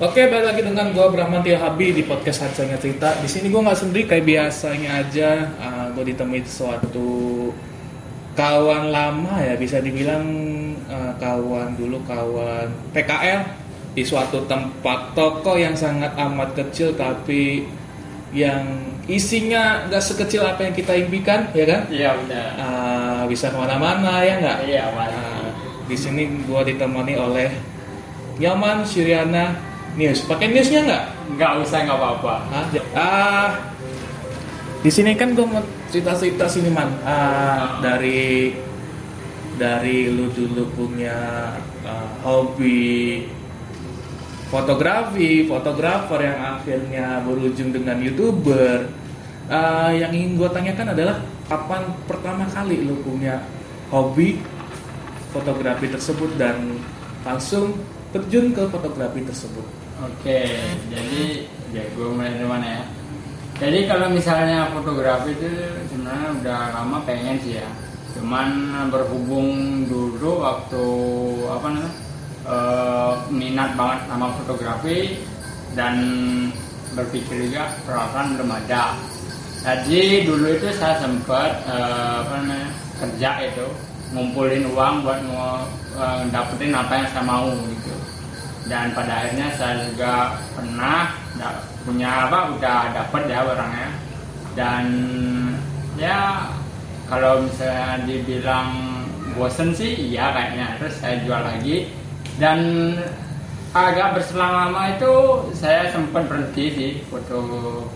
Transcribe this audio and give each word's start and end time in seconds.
Oke, 0.00 0.32
balik 0.32 0.56
lagi 0.56 0.62
dengan 0.64 0.96
gue 0.96 1.06
Brahman 1.12 1.44
Habi 1.44 1.92
di 1.92 2.08
podcast 2.08 2.40
Hacanya 2.40 2.80
Cerita. 2.80 3.20
Di 3.20 3.28
sini 3.28 3.52
gue 3.52 3.60
nggak 3.60 3.80
sendiri 3.84 4.08
kayak 4.08 4.24
biasanya 4.24 4.96
aja. 4.96 5.52
Uh, 5.60 5.92
gue 5.92 6.08
ditemui 6.08 6.40
suatu 6.48 7.52
kawan 8.32 8.88
lama 8.88 9.44
ya, 9.44 9.60
bisa 9.60 9.76
dibilang 9.84 10.24
uh, 10.88 11.12
kawan 11.20 11.76
dulu 11.76 12.00
kawan 12.08 12.72
PKL 12.96 13.44
di 13.92 14.00
suatu 14.00 14.48
tempat 14.48 15.12
toko 15.12 15.60
yang 15.60 15.76
sangat 15.76 16.16
amat 16.16 16.56
kecil 16.56 16.96
tapi 16.96 17.68
yang 18.32 18.80
isinya 19.04 19.84
nggak 19.84 20.00
sekecil 20.00 20.48
apa 20.48 20.64
yang 20.64 20.72
kita 20.72 20.96
impikan, 20.96 21.52
ya 21.52 21.68
kan? 21.68 21.80
Iya 21.92 22.16
udah. 22.16 22.46
Uh, 22.56 23.22
bisa 23.28 23.52
ke 23.52 23.56
mana-mana 23.60 24.24
ya 24.24 24.40
nggak? 24.40 24.58
Iya 24.64 24.84
Uh, 24.96 25.52
di 25.84 25.96
sini 26.00 26.24
gue 26.48 26.60
ditemani 26.72 27.20
oleh 27.20 27.52
Yaman 28.40 28.88
Syriana 28.88 29.68
News. 29.98 30.22
Pakai 30.26 30.54
newsnya 30.54 30.86
nggak? 30.86 31.04
Nggak 31.34 31.52
usah 31.66 31.78
nggak 31.82 31.98
apa-apa. 31.98 32.34
Ah, 32.94 33.48
di 34.80 34.90
sini 34.90 35.18
kan 35.18 35.34
gue 35.34 35.46
mau 35.46 35.62
cerita-cerita 35.90 36.46
sini 36.46 36.70
man. 36.70 36.94
Ah, 37.02 37.82
dari 37.82 38.54
dari 39.60 40.08
lu 40.08 40.32
dulu 40.32 40.64
punya 40.72 41.52
uh, 41.84 42.08
hobi 42.24 43.28
fotografi, 44.48 45.44
fotografer 45.44 46.20
yang 46.24 46.40
akhirnya 46.56 47.06
berujung 47.28 47.70
dengan 47.70 48.00
youtuber. 48.00 48.88
Uh, 49.50 49.90
yang 49.92 50.14
ingin 50.14 50.38
gue 50.38 50.48
tanyakan 50.48 50.94
adalah 50.94 51.16
kapan 51.50 51.82
pertama 52.06 52.46
kali 52.46 52.86
lu 52.86 52.94
punya 53.02 53.42
hobi 53.90 54.38
fotografi 55.34 55.90
tersebut 55.90 56.38
dan 56.38 56.78
langsung 57.26 57.74
terjun 58.14 58.54
ke 58.54 58.62
fotografi 58.70 59.20
tersebut? 59.26 59.79
Oke, 60.00 60.48
jadi 60.88 61.44
ya 61.76 61.84
gue 61.92 62.08
mulai 62.08 62.32
dari 62.32 62.48
mana 62.48 62.66
ya? 62.80 62.84
Jadi 63.60 63.84
kalau 63.84 64.08
misalnya 64.08 64.72
fotografi 64.72 65.36
itu 65.36 65.44
sebenarnya 65.92 66.40
udah 66.40 66.60
lama 66.72 67.04
pengen 67.04 67.36
sih 67.44 67.60
ya. 67.60 67.68
Cuman 68.16 68.72
berhubung 68.88 69.84
dulu 69.92 70.40
waktu 70.40 70.84
apa 71.52 71.66
namanya 71.68 71.92
uh, 72.48 73.12
minat 73.28 73.76
banget 73.76 74.00
sama 74.08 74.32
fotografi 74.40 75.20
dan 75.76 75.96
berpikir 76.96 77.52
juga 77.52 77.68
peralatan 77.84 78.40
belum 78.40 78.56
ada. 78.56 78.96
Jadi 79.60 80.24
dulu 80.24 80.48
itu 80.48 80.72
saya 80.80 80.96
sempat 80.96 81.60
uh, 81.68 82.24
apa 82.24 82.40
namanya 82.40 82.68
kerja 83.04 83.30
itu 83.52 83.68
ngumpulin 84.16 84.64
uang 84.64 85.04
buat 85.04 85.20
mau 85.28 85.60
uh, 86.00 86.24
dapetin 86.32 86.72
apa 86.72 87.04
yang 87.04 87.08
saya 87.12 87.24
mau 87.28 87.52
gitu 87.68 88.19
dan 88.68 88.92
pada 88.92 89.24
akhirnya 89.24 89.48
saya 89.56 89.88
juga 89.88 90.36
pernah 90.52 91.16
punya 91.86 92.28
apa 92.28 92.38
udah 92.56 92.80
dapet 92.92 93.22
ya 93.30 93.40
orangnya. 93.46 93.88
Dan 94.52 94.84
ya 95.96 96.50
kalau 97.08 97.46
misalnya 97.46 98.04
dibilang 98.04 98.68
bosen 99.32 99.72
sih 99.72 100.12
iya 100.12 100.34
kayaknya. 100.34 100.76
Terus 100.76 100.94
saya 101.00 101.16
jual 101.24 101.40
lagi. 101.40 101.76
Dan 102.36 102.58
agak 103.72 104.18
berselang 104.18 104.52
lama 104.52 104.82
itu 104.92 105.12
saya 105.56 105.88
sempat 105.94 106.26
berhenti 106.28 106.64
sih 106.74 106.92
foto 107.08 107.40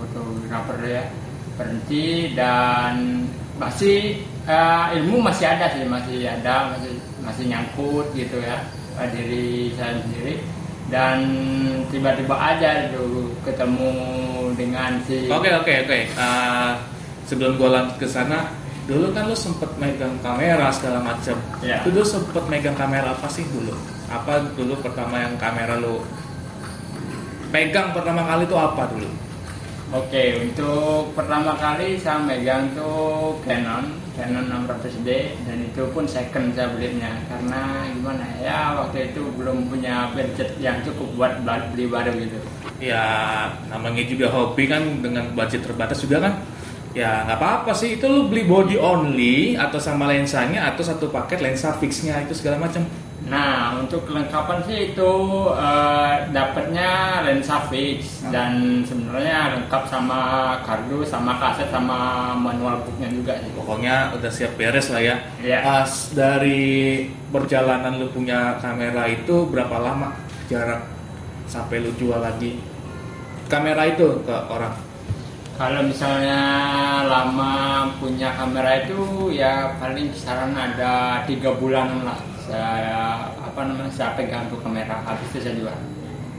fotografer 0.00 0.78
ya. 0.86 1.04
Berhenti 1.54 2.34
dan 2.34 3.26
masih 3.60 4.18
uh, 4.50 4.90
ilmu 4.98 5.22
masih 5.22 5.46
ada 5.46 5.70
sih 5.70 5.86
masih 5.86 6.26
ada 6.26 6.74
masih 6.74 6.98
masih 7.22 7.44
nyangkut 7.46 8.06
gitu 8.18 8.42
ya 8.42 8.58
diri 9.10 9.74
saya 9.74 10.00
sendiri. 10.02 10.40
Dan 10.84 11.18
tiba-tiba 11.88 12.36
aja 12.36 12.92
dulu 12.92 13.32
ketemu 13.40 13.90
dengan 14.52 15.00
si 15.08 15.32
oke 15.32 15.48
oke 15.64 15.72
oke. 15.88 16.00
Uh, 16.14 16.76
sebelum 17.24 17.56
gue 17.56 17.68
lanjut 17.72 17.96
ke 17.96 18.06
sana 18.06 18.52
dulu 18.84 19.16
kan 19.16 19.24
lu 19.24 19.32
sempet 19.32 19.70
megang 19.80 20.12
kamera 20.20 20.68
segala 20.68 21.00
macam 21.00 21.40
yeah. 21.64 21.80
dulu 21.88 22.04
sempet 22.04 22.44
megang 22.52 22.76
kamera 22.76 23.16
apa 23.16 23.26
sih 23.32 23.48
dulu? 23.48 23.72
Apa 24.12 24.44
dulu 24.52 24.76
pertama 24.84 25.24
yang 25.24 25.34
kamera 25.40 25.80
lu 25.80 26.04
pegang 27.48 27.96
pertama 27.96 28.28
kali 28.28 28.44
itu 28.44 28.56
apa 28.58 28.82
dulu? 28.92 29.08
Oke, 29.94 30.42
untuk 30.42 31.14
pertama 31.14 31.54
kali 31.54 31.94
saya 31.96 32.18
megang 32.18 32.66
tuh 32.74 33.38
Canon, 33.46 33.94
Canon 34.14 34.46
600D 34.46 35.34
dan 35.42 35.58
itu 35.58 35.82
pun 35.90 36.06
second 36.06 36.54
saya 36.54 36.70
belinya 36.70 37.18
karena 37.26 37.90
gimana 37.90 38.22
ya 38.38 38.78
waktu 38.78 39.10
itu 39.10 39.26
belum 39.34 39.66
punya 39.66 40.14
budget 40.14 40.54
yang 40.62 40.78
cukup 40.86 41.18
buat 41.18 41.32
beli 41.74 41.90
baru 41.90 42.14
gitu. 42.22 42.38
Ya 42.78 43.02
namanya 43.66 44.06
juga 44.06 44.30
hobi 44.30 44.70
kan 44.70 45.02
dengan 45.02 45.34
budget 45.34 45.66
terbatas 45.66 45.98
juga 45.98 46.30
kan. 46.30 46.34
Ya 46.94 47.26
nggak 47.26 47.42
apa-apa 47.42 47.74
sih 47.74 47.98
itu 47.98 48.06
lu 48.06 48.30
beli 48.30 48.46
body 48.46 48.78
only 48.78 49.58
atau 49.58 49.82
sama 49.82 50.06
lensanya 50.06 50.70
atau 50.70 50.86
satu 50.86 51.10
paket 51.10 51.42
lensa 51.42 51.74
fixnya 51.82 52.22
itu 52.22 52.38
segala 52.38 52.62
macam. 52.62 52.86
Nah, 53.24 53.80
untuk 53.80 54.04
kelengkapan 54.04 54.60
sih 54.68 54.92
itu 54.92 55.12
uh, 55.48 56.28
dapatnya 56.28 57.24
lensa 57.24 57.56
fix 57.72 58.20
hmm. 58.20 58.28
dan 58.28 58.52
sebenarnya 58.84 59.56
lengkap 59.56 59.82
sama 59.88 60.20
kardus, 60.60 61.08
sama 61.08 61.40
kaset, 61.40 61.72
sama 61.72 62.32
manual 62.36 62.84
booknya 62.84 63.08
juga 63.08 63.32
sih. 63.40 63.48
Pokoknya 63.56 64.12
udah 64.12 64.28
siap 64.28 64.52
beres 64.60 64.92
lah 64.92 65.00
ya. 65.00 65.16
Yeah. 65.40 65.64
Pas 65.64 66.12
dari 66.12 67.08
perjalanan 67.32 67.96
lu 67.96 68.12
punya 68.12 68.60
kamera 68.60 69.08
itu 69.08 69.48
berapa 69.48 69.76
lama 69.80 70.12
jarak 70.52 70.84
sampai 71.48 71.80
lu 71.80 71.96
jual 71.96 72.20
lagi 72.20 72.60
kamera 73.48 73.88
itu 73.88 74.20
ke 74.20 74.36
orang? 74.52 74.76
Kalau 75.54 75.86
misalnya 75.86 76.40
lama 77.06 77.86
punya 78.02 78.36
kamera 78.36 78.84
itu 78.84 79.30
ya 79.32 79.72
paling 79.80 80.12
kisaran 80.12 80.52
ada 80.52 81.22
tiga 81.30 81.54
bulan 81.54 82.02
lah 82.04 82.33
saya 82.44 83.32
apa 83.40 83.60
namanya 83.64 83.92
saya 83.92 84.12
pegang 84.14 84.46
tuh 84.52 84.60
kamera 84.60 85.00
habis 85.04 85.28
itu 85.32 85.38
saya 85.40 85.54
jual. 85.56 85.78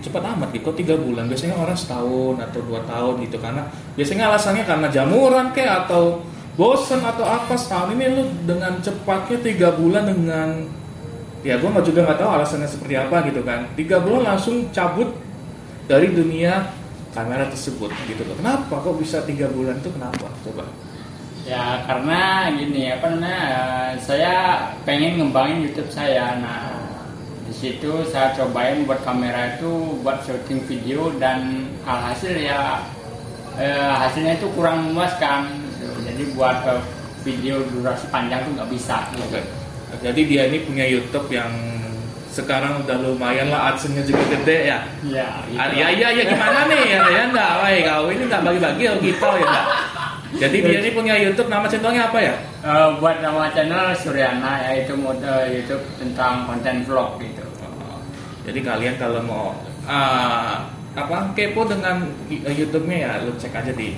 Cepat 0.05 0.21
amat 0.37 0.53
gitu 0.53 0.69
tiga 0.77 0.95
bulan. 0.95 1.25
Biasanya 1.25 1.57
orang 1.57 1.77
setahun 1.77 2.37
atau 2.37 2.61
dua 2.61 2.85
tahun 2.85 3.25
gitu 3.25 3.37
karena 3.41 3.65
biasanya 3.97 4.29
alasannya 4.29 4.63
karena 4.63 4.87
jamuran 4.93 5.49
kayak 5.49 5.89
atau 5.89 6.21
bosen 6.55 7.01
atau 7.01 7.25
apa 7.25 7.57
setahun 7.57 7.97
ini 7.97 8.05
lu 8.13 8.23
dengan 8.45 8.77
cepatnya 8.79 9.37
tiga 9.41 9.75
bulan 9.75 10.07
dengan 10.07 10.69
ya 11.43 11.59
gue 11.59 11.69
juga 11.83 11.99
nggak 12.07 12.19
tahu 12.21 12.29
alasannya 12.29 12.69
seperti 12.69 12.95
apa 12.95 13.25
gitu 13.25 13.41
kan. 13.41 13.65
Tiga 13.73 13.97
bulan 14.01 14.37
langsung 14.37 14.69
cabut 14.69 15.09
dari 15.89 16.13
dunia 16.13 16.69
kamera 17.17 17.49
tersebut 17.49 17.89
gitu 18.05 18.21
loh. 18.29 18.37
Kenapa 18.37 18.77
kok 18.77 18.95
bisa 19.01 19.25
tiga 19.25 19.49
bulan 19.49 19.81
itu 19.81 19.89
kenapa? 19.89 20.29
Coba 20.45 20.84
Ya 21.45 21.85
karena 21.85 22.49
gini 22.57 22.89
apa 22.89 23.05
namanya 23.13 23.41
saya 24.01 24.65
pengen 24.81 25.21
ngembangin 25.21 25.69
YouTube 25.69 25.93
saya. 25.93 26.41
Nah 26.41 26.73
di 27.45 27.53
situ 27.53 28.01
saya 28.09 28.33
cobain 28.33 28.89
buat 28.89 29.05
kamera 29.05 29.53
itu 29.53 30.01
buat 30.01 30.25
syuting 30.25 30.65
video 30.65 31.13
dan 31.21 31.69
alhasil 31.85 32.33
ya 32.33 32.81
eh, 33.61 33.93
hasilnya 33.93 34.41
itu 34.41 34.49
kurang 34.57 34.89
memuaskan. 34.89 35.53
Gitu. 35.69 35.87
Jadi 36.09 36.23
buat 36.33 36.65
eh, 36.65 36.81
video 37.21 37.61
durasi 37.69 38.09
panjang 38.09 38.41
tuh 38.49 38.51
nggak 38.57 38.69
bisa. 38.73 39.05
Gitu. 39.13 39.21
Okay. 39.29 39.45
Jadi 40.01 40.21
dia 40.25 40.49
ini 40.49 40.65
punya 40.65 40.89
YouTube 40.89 41.29
yang 41.29 41.53
sekarang 42.33 42.83
udah 42.83 42.99
lumayan 42.99 43.53
lah 43.53 43.71
adsense 43.71 44.01
juga 44.09 44.25
gede 44.33 44.73
ya. 44.73 44.79
Iya. 45.05 45.29
Gitu. 45.45 45.77
Ya 45.77 45.87
ya 45.93 46.07
ya 46.09 46.23
gimana 46.25 46.65
nih 46.73 46.81
ya 46.89 47.01
ya 47.05 47.21
enggak, 47.29 47.51
kau 47.85 48.09
ini 48.09 48.23
nggak 48.25 48.41
bagi-bagi 48.41 48.83
oh 48.89 48.97
kita 48.97 49.29
ya 49.29 49.45
enggak. 49.45 49.67
Jadi 50.35 50.57
dia 50.59 50.79
ini 50.83 50.91
punya 50.91 51.15
YouTube 51.15 51.47
nama 51.47 51.63
channelnya 51.63 52.11
apa 52.11 52.19
ya? 52.19 52.35
Uh, 52.59 52.99
buat 52.99 53.23
nama 53.23 53.47
channel 53.55 53.95
Suryana 53.95 54.59
yaitu 54.67 54.91
mode 54.99 55.23
YouTube 55.47 55.83
tentang 55.95 56.43
konten 56.43 56.83
vlog 56.83 57.15
gitu. 57.23 57.43
Oh, 57.63 57.99
jadi 58.43 58.59
kalian 58.59 58.95
kalau 58.99 59.23
mau 59.23 59.55
uh, 59.87 60.59
apa 60.95 61.17
kepo 61.35 61.63
dengan 61.63 62.03
YouTube-nya 62.31 62.97
ya 62.99 63.11
lu 63.23 63.31
cek 63.39 63.51
aja 63.55 63.71
di 63.71 63.95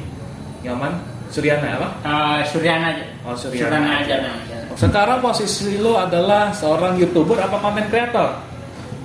Nyaman 0.61 0.93
Suryana 1.33 1.81
apa? 1.81 1.89
Uh, 2.05 2.39
Suryana 2.45 2.93
aja. 2.93 3.05
Oh 3.25 3.33
Suryana, 3.33 3.69
Suryana 3.73 3.91
aja. 4.05 4.15
aja. 4.21 4.57
Sekarang 4.77 5.17
posisi 5.25 5.81
lu 5.81 5.97
adalah 5.97 6.53
seorang 6.53 7.01
youtuber 7.01 7.41
apa 7.41 7.57
konten 7.57 7.89
kreator? 7.89 8.37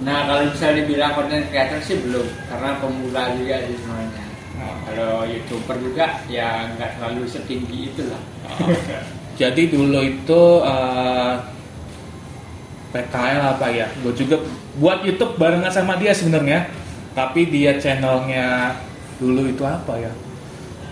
Nah 0.04 0.28
kalau 0.28 0.44
bisa 0.52 0.68
dibilang 0.76 1.16
konten 1.16 1.48
kreator 1.48 1.80
sih 1.80 1.96
belum 1.96 2.28
karena 2.52 2.76
pemula 2.76 3.32
juga 3.40 3.56
sih 3.64 3.76
semuanya 3.80 4.31
kalau 4.94 5.24
youtuber 5.26 5.76
juga 5.80 6.22
ya 6.30 6.68
nggak 6.76 7.00
terlalu 7.00 7.24
setinggi 7.28 7.92
itulah. 7.92 8.22
Jadi 9.40 9.72
dulu 9.72 10.00
itu 10.04 10.42
uh, 10.60 10.68
eh, 10.68 11.34
PKL 12.92 13.42
apa 13.56 13.66
ya? 13.72 13.88
Gue 14.04 14.12
juga 14.12 14.36
buat 14.76 15.00
YouTube 15.02 15.40
barengan 15.40 15.72
sama 15.72 15.96
dia 15.96 16.12
sebenarnya. 16.12 16.68
Tapi 17.12 17.48
dia 17.48 17.76
channelnya 17.76 18.76
dulu 19.16 19.48
itu 19.48 19.64
apa 19.64 19.96
ya? 19.98 20.12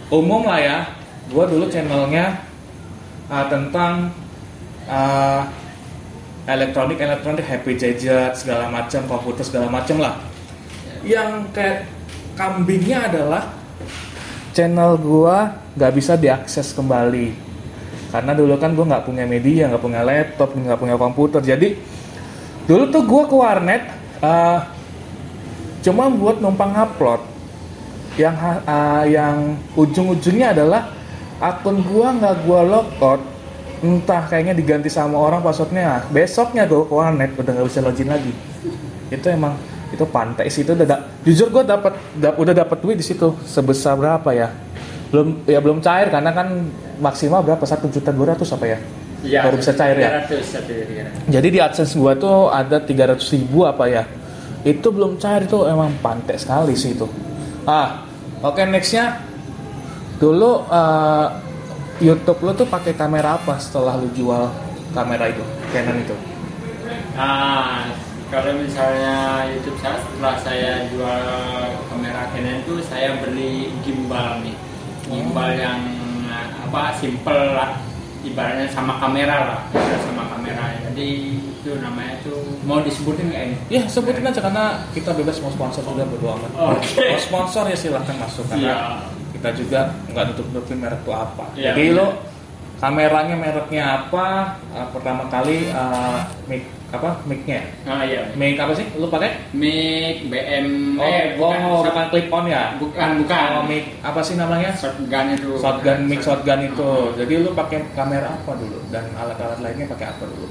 Umum 0.08 0.48
lah 0.48 0.60
ya. 0.60 0.78
Gue 1.28 1.44
dulu 1.46 1.68
channelnya 1.68 2.40
uh, 3.28 3.46
tentang 3.46 4.10
uh, 4.88 5.44
elektronik 6.48 6.98
elektronik 6.98 7.44
happy 7.46 7.76
gadget 7.76 8.34
segala 8.34 8.72
macam 8.72 9.04
komputer 9.06 9.44
segala 9.44 9.68
macam 9.68 10.00
lah. 10.00 10.16
Yang 11.04 11.52
kayak 11.52 11.86
kambingnya 12.40 13.04
adalah 13.12 13.59
channel 14.50 14.98
gua 14.98 15.56
nggak 15.78 15.92
bisa 15.94 16.18
diakses 16.18 16.74
kembali. 16.74 17.32
Karena 18.10 18.32
dulu 18.34 18.58
kan 18.58 18.74
gua 18.74 18.86
nggak 18.96 19.04
punya 19.06 19.24
media 19.24 19.70
nggak 19.70 19.82
punya 19.82 20.02
laptop 20.02 20.52
nggak 20.54 20.78
punya 20.80 20.96
komputer. 20.98 21.40
Jadi 21.40 21.78
dulu 22.66 22.90
tuh 22.90 23.02
gua 23.06 23.22
ke 23.26 23.36
warnet 23.36 23.82
eh, 24.20 24.58
cuma 25.86 26.10
buat 26.10 26.42
numpang 26.42 26.74
upload. 26.74 27.22
Yang 28.18 28.36
ah, 28.66 29.06
yang 29.06 29.56
ujung-ujungnya 29.78 30.52
adalah 30.52 30.90
akun 31.38 31.80
gua 31.86 32.12
nggak 32.18 32.34
gua 32.44 32.60
logout. 32.66 33.22
Entah 33.80 34.28
kayaknya 34.28 34.52
diganti 34.52 34.92
sama 34.92 35.16
orang 35.16 35.40
passwordnya. 35.40 36.04
Besoknya 36.12 36.66
gua 36.68 36.84
ke 36.84 36.94
warnet 36.94 37.30
udah 37.38 37.52
nggak 37.54 37.68
bisa 37.70 37.80
login 37.80 38.10
lagi. 38.10 38.34
Itu 39.08 39.26
emang 39.30 39.56
itu 39.90 40.04
pantai 40.06 40.46
sih 40.46 40.62
itu 40.62 40.70
udah 40.70 40.86
da- 40.86 41.02
jujur 41.22 41.50
gue 41.50 41.62
dapat 41.62 41.92
da- 42.14 42.34
udah 42.34 42.54
dapat 42.54 42.78
duit 42.78 42.96
di 42.96 43.02
situ 43.02 43.34
sebesar 43.42 43.98
berapa 43.98 44.30
ya? 44.30 44.48
Belum 45.10 45.42
ya 45.44 45.58
belum 45.58 45.82
cair 45.82 46.06
karena 46.08 46.30
kan 46.30 46.70
maksimal 46.98 47.42
berapa? 47.42 47.62
Satu 47.62 47.90
juta 47.90 48.10
dua 48.10 48.32
ratus 48.32 48.54
apa 48.54 48.66
ya? 48.66 48.78
Iya, 49.20 49.44
baru 49.44 49.58
bisa 49.58 49.74
cair 49.74 49.98
ya? 49.98 50.24
300, 50.24 50.40
satu 50.40 50.70
kira-kira. 50.70 51.10
jadi 51.28 51.48
di 51.50 51.58
AdSense 51.60 51.92
gua 51.92 52.14
tuh 52.14 52.48
ada 52.48 52.78
300 52.78 53.20
ribu 53.30 53.66
apa 53.66 53.84
ya? 53.84 54.06
Itu 54.62 54.88
belum 54.88 55.18
cair 55.18 55.44
itu 55.44 55.58
emang 55.66 55.92
pantai 55.98 56.38
sekali 56.38 56.72
sih 56.72 56.94
itu. 56.94 57.04
Ah 57.66 58.06
oke 58.40 58.62
nextnya. 58.64 59.20
Dulu 60.16 60.50
eh, 60.68 61.26
YouTube 62.00 62.40
lo 62.40 62.52
tuh 62.54 62.64
pakai 62.64 62.94
kamera 62.94 63.36
apa 63.36 63.58
setelah 63.58 63.96
lu 63.96 64.08
jual 64.12 64.48
kamera 64.90 65.28
itu 65.28 65.44
Canon 65.68 65.96
itu? 65.98 66.16
Nah, 67.12 67.92
kalau 68.30 68.52
misalnya 68.56 69.16
YouTube 69.50 69.78
saya 69.78 69.98
setelah 69.98 70.34
saya 70.38 70.72
jual 70.88 71.22
kamera 71.86 72.30
Canon 72.30 72.62
itu 72.62 72.74
saya 72.82 73.18
beli 73.18 73.74
gimbal 73.82 74.38
nih. 74.40 74.54
Gimbal 75.04 75.50
yang 75.54 75.78
eh, 76.24 76.46
apa 76.62 76.94
simple 76.96 77.34
lah 77.50 77.74
ibaratnya 78.22 78.70
sama 78.70 79.00
kamera 79.00 79.36
lah 79.48 79.60
sama 80.04 80.28
kamera 80.28 80.76
jadi 80.92 81.08
itu 81.40 81.70
namanya 81.80 82.20
tuh 82.20 82.36
mau 82.62 82.78
disebutin 82.78 83.32
nggak 83.32 83.44
ini 83.48 83.56
ya 83.72 83.82
sebutin 83.88 84.20
aja 84.22 84.44
karena 84.44 84.76
kita 84.92 85.16
bebas 85.16 85.40
mau 85.40 85.48
sponsor 85.48 85.80
juga 85.82 86.04
bodo 86.04 86.36
amat 86.36 86.52
Oke. 86.76 87.00
mau 87.00 87.16
sponsor 87.16 87.64
ya 87.66 87.74
silahkan 87.74 88.12
masuk 88.20 88.44
karena 88.46 88.60
Iya. 88.60 88.76
kita 89.32 89.48
juga 89.56 89.80
nggak 90.12 90.24
nutup 90.30 90.46
nutupin 90.52 90.78
merek 90.78 91.00
itu 91.00 91.12
apa 91.16 91.44
Iya, 91.56 91.72
jadi 91.72 91.84
benar. 91.90 91.96
lo 91.96 92.06
kameranya 92.80 93.36
mereknya 93.36 93.84
apa? 94.02 94.56
Eh, 94.72 94.86
pertama 94.90 95.28
kali 95.28 95.68
eh, 95.68 96.18
mic 96.48 96.62
apa 96.90 97.22
micnya? 97.22 97.60
Ah 97.86 98.02
iya. 98.02 98.26
Mic 98.34 98.58
apa 98.58 98.72
sih? 98.74 98.88
Lu 98.98 99.06
pakai? 99.06 99.46
Mic 99.54 100.26
BM 100.26 100.98
oh, 100.98 101.06
eh 101.06 101.38
oh 101.38 101.54
bukan 101.54 101.86
bukan 101.86 102.06
clip 102.10 102.28
on 102.32 102.44
ya? 102.50 102.74
Bukan 102.80 103.08
bukan. 103.22 103.48
Oh, 103.60 103.64
mic 103.68 103.84
apa 104.02 104.20
sih 104.24 104.34
namanya? 104.34 104.74
Shotgun 104.74 105.26
itu. 105.36 105.54
Shotgun 105.60 105.98
mic 106.10 106.20
shotgun 106.24 106.60
itu. 106.66 106.90
Jadi 107.14 107.32
lu 107.46 107.54
pakai 107.54 107.86
kamera 107.94 108.34
apa 108.34 108.52
dulu? 108.58 108.82
Dan 108.90 109.06
alat-alat 109.14 109.60
lainnya 109.62 109.86
pakai 109.86 110.10
apa 110.10 110.24
dulu? 110.26 110.48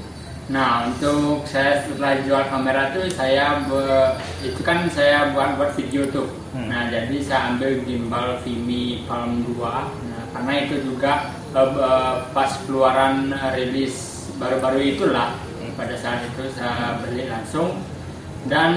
Nah 0.50 0.82
untuk 0.90 1.46
saya 1.46 1.78
setelah 1.86 2.18
jual 2.26 2.42
kamera 2.50 2.90
tuh 2.90 3.06
saya 3.06 3.62
be- 3.70 4.18
itu 4.42 4.58
kan 4.66 4.82
saya 4.90 5.30
buat 5.30 5.54
buat 5.54 5.78
video 5.78 6.10
tuh. 6.10 6.26
Hmm. 6.50 6.66
Nah 6.66 6.90
jadi 6.90 7.22
saya 7.22 7.54
ambil 7.54 7.86
gimbal 7.86 8.40
Vimy 8.42 9.06
Palm 9.06 9.46
2. 9.46 9.54
Nah 10.10 10.22
karena 10.34 10.52
itu 10.66 10.82
juga 10.82 11.30
eh, 11.54 11.68
be- 11.74 12.18
pas 12.32 12.50
keluaran 12.66 13.34
eh, 13.34 13.50
rilis 13.58 14.26
baru-baru 14.38 14.96
itulah 14.96 15.36
pada 15.76 15.94
saat 15.96 16.26
itu 16.28 16.48
saya 16.52 17.00
beli 17.02 17.28
langsung. 17.28 17.80
Dan 18.48 18.72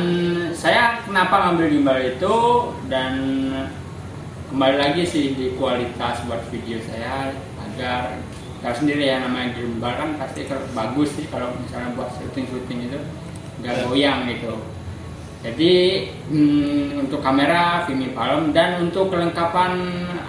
saya 0.51 0.99
kenapa 1.07 1.47
ngambil 1.47 1.71
gimbal 1.71 1.99
itu 2.03 2.35
dan 2.91 3.15
kembali 4.51 4.75
lagi 4.75 5.03
sih 5.07 5.33
di 5.33 5.55
kualitas 5.55 6.19
buat 6.27 6.43
video 6.51 6.83
saya 6.83 7.31
agar 7.57 8.19
tahu 8.59 8.75
sendiri 8.83 9.07
ya 9.07 9.23
namanya 9.23 9.55
gimbal 9.55 9.95
kan 9.95 10.19
pasti 10.19 10.47
kalau 10.51 10.67
bagus 10.75 11.15
sih 11.15 11.25
kalau 11.31 11.55
misalnya 11.57 11.95
buat 11.95 12.11
syuting 12.15 12.47
syuting 12.47 12.79
itu 12.91 12.99
nggak 13.63 13.87
goyang 13.87 14.27
gitu 14.27 14.59
jadi 15.43 16.07
hmm, 16.31 17.03
untuk 17.03 17.19
kamera 17.19 17.83
Vimy 17.83 18.15
Palm 18.15 18.55
dan 18.55 18.79
untuk 18.79 19.11
kelengkapan 19.11 19.75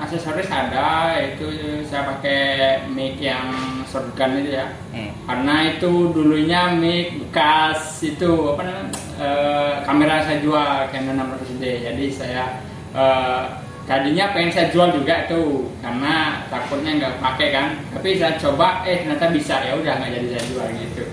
aksesoris 0.03 0.51
ada 0.51 1.15
itu 1.23 1.47
saya 1.87 2.11
pakai 2.11 2.83
mic 2.91 3.23
yang 3.23 3.55
shotgun 3.87 4.43
itu 4.43 4.59
ya. 4.59 4.75
Hmm. 4.91 5.15
karena 5.31 5.55
itu 5.71 6.11
dulunya 6.11 6.75
mic 6.75 7.15
bekas 7.23 8.03
itu 8.03 8.59
apa 8.59 8.61
namanya 8.67 8.91
eh, 9.23 9.73
kamera 9.87 10.27
saya 10.27 10.43
jual 10.43 10.91
Canon 10.91 11.23
600D 11.23 11.63
jadi 11.63 12.05
saya 12.11 12.45
eh, 12.91 13.43
tadinya 13.85 14.33
pengen 14.33 14.51
saya 14.51 14.73
jual 14.73 14.89
juga 14.97 15.29
tuh 15.29 15.69
karena 15.85 16.43
takutnya 16.49 16.91
nggak 16.97 17.15
pakai 17.21 17.49
kan. 17.53 17.67
Tapi 17.93 18.17
saya 18.17 18.41
coba 18.41 18.81
eh 18.89 19.05
ternyata 19.05 19.29
bisa. 19.29 19.61
Ya 19.61 19.77
udah 19.77 19.93
nggak 20.01 20.13
jadi 20.21 20.27
saya 20.33 20.45
jual 20.49 20.67
gitu. 20.81 21.05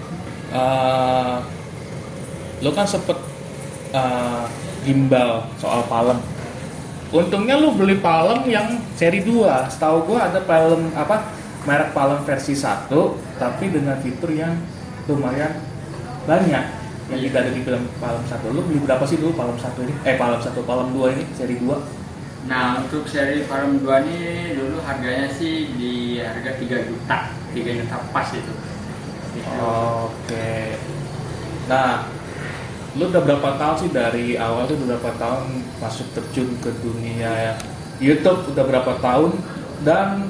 Eh, 0.51 1.35
lu 2.63 2.71
kan 2.71 2.87
sempet 2.87 3.30
eh, 3.91 4.43
gimbal 4.87 5.45
soal 5.61 5.85
palem. 5.85 6.19
Untungnya 7.11 7.59
lu 7.59 7.75
beli 7.75 7.99
palem 7.99 8.47
yang 8.47 8.79
seri 8.95 9.19
2 9.21 9.67
setahu 9.67 10.07
gua 10.07 10.31
ada 10.31 10.39
palem 10.47 10.91
apa 10.95 11.27
merek 11.67 11.91
palem 11.91 12.23
versi 12.23 12.55
1 12.55 12.87
tapi 13.35 13.67
dengan 13.67 13.99
fitur 13.99 14.31
yang 14.31 14.55
lumayan 15.05 15.59
banyak. 16.23 16.79
Yang 17.11 17.19
tidak 17.27 17.39
ada 17.43 17.51
di 17.51 17.61
film 17.67 17.83
palem 17.99 18.23
1 18.23 18.55
lu 18.55 18.61
beli 18.63 18.79
berapa 18.81 19.03
sih 19.03 19.19
dulu 19.19 19.35
palem 19.35 19.59
1 19.59 19.85
ini? 19.85 19.93
Eh 20.07 20.15
palem 20.15 20.39
1 20.39 20.55
palem 20.63 20.87
2 20.95 21.13
ini 21.19 21.23
seri 21.35 21.55
2 21.59 22.01
nah 22.41 22.81
untuk 22.81 23.05
seri 23.05 23.45
Farm 23.45 23.85
2 23.85 24.01
ini 24.01 24.57
dulu 24.57 24.81
harganya 24.81 25.29
sih 25.29 25.77
di 25.77 26.17
harga 26.17 26.57
3 26.57 26.89
juta. 26.89 27.29
3 27.53 27.77
juta 27.77 27.95
pas 28.09 28.27
itu. 28.33 28.53
Oke. 29.61 30.75
Nah, 31.69 32.09
lu 32.99 33.07
udah 33.07 33.23
berapa 33.23 33.49
tahun 33.55 33.75
sih 33.79 33.89
dari 33.95 34.25
awal 34.35 34.67
tuh 34.67 34.75
udah 34.75 34.99
berapa 34.99 35.11
tahun 35.15 35.63
masuk 35.79 36.07
terjun 36.11 36.49
ke 36.59 36.69
dunia 36.83 37.55
YouTube? 38.03 38.51
Udah 38.51 38.65
berapa 38.67 38.99
tahun? 38.99 39.31
Dan 39.87 40.27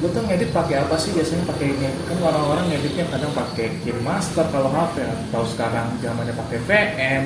lu 0.00 0.06
tuh 0.08 0.24
ngedit 0.24 0.56
pakai 0.56 0.80
apa 0.80 0.96
sih? 0.96 1.12
Biasanya 1.12 1.44
pakai 1.44 1.76
ini. 1.76 1.88
Kan 2.08 2.18
orang-orang 2.24 2.72
ngeditnya 2.72 3.04
kadang 3.12 3.32
pakai 3.36 3.76
KineMaster 3.84 4.46
kalau 4.48 4.72
HP 4.72 5.04
atau 5.04 5.42
sekarang 5.44 5.86
zamannya 6.00 6.32
pakai 6.32 6.58
VM 6.64 7.22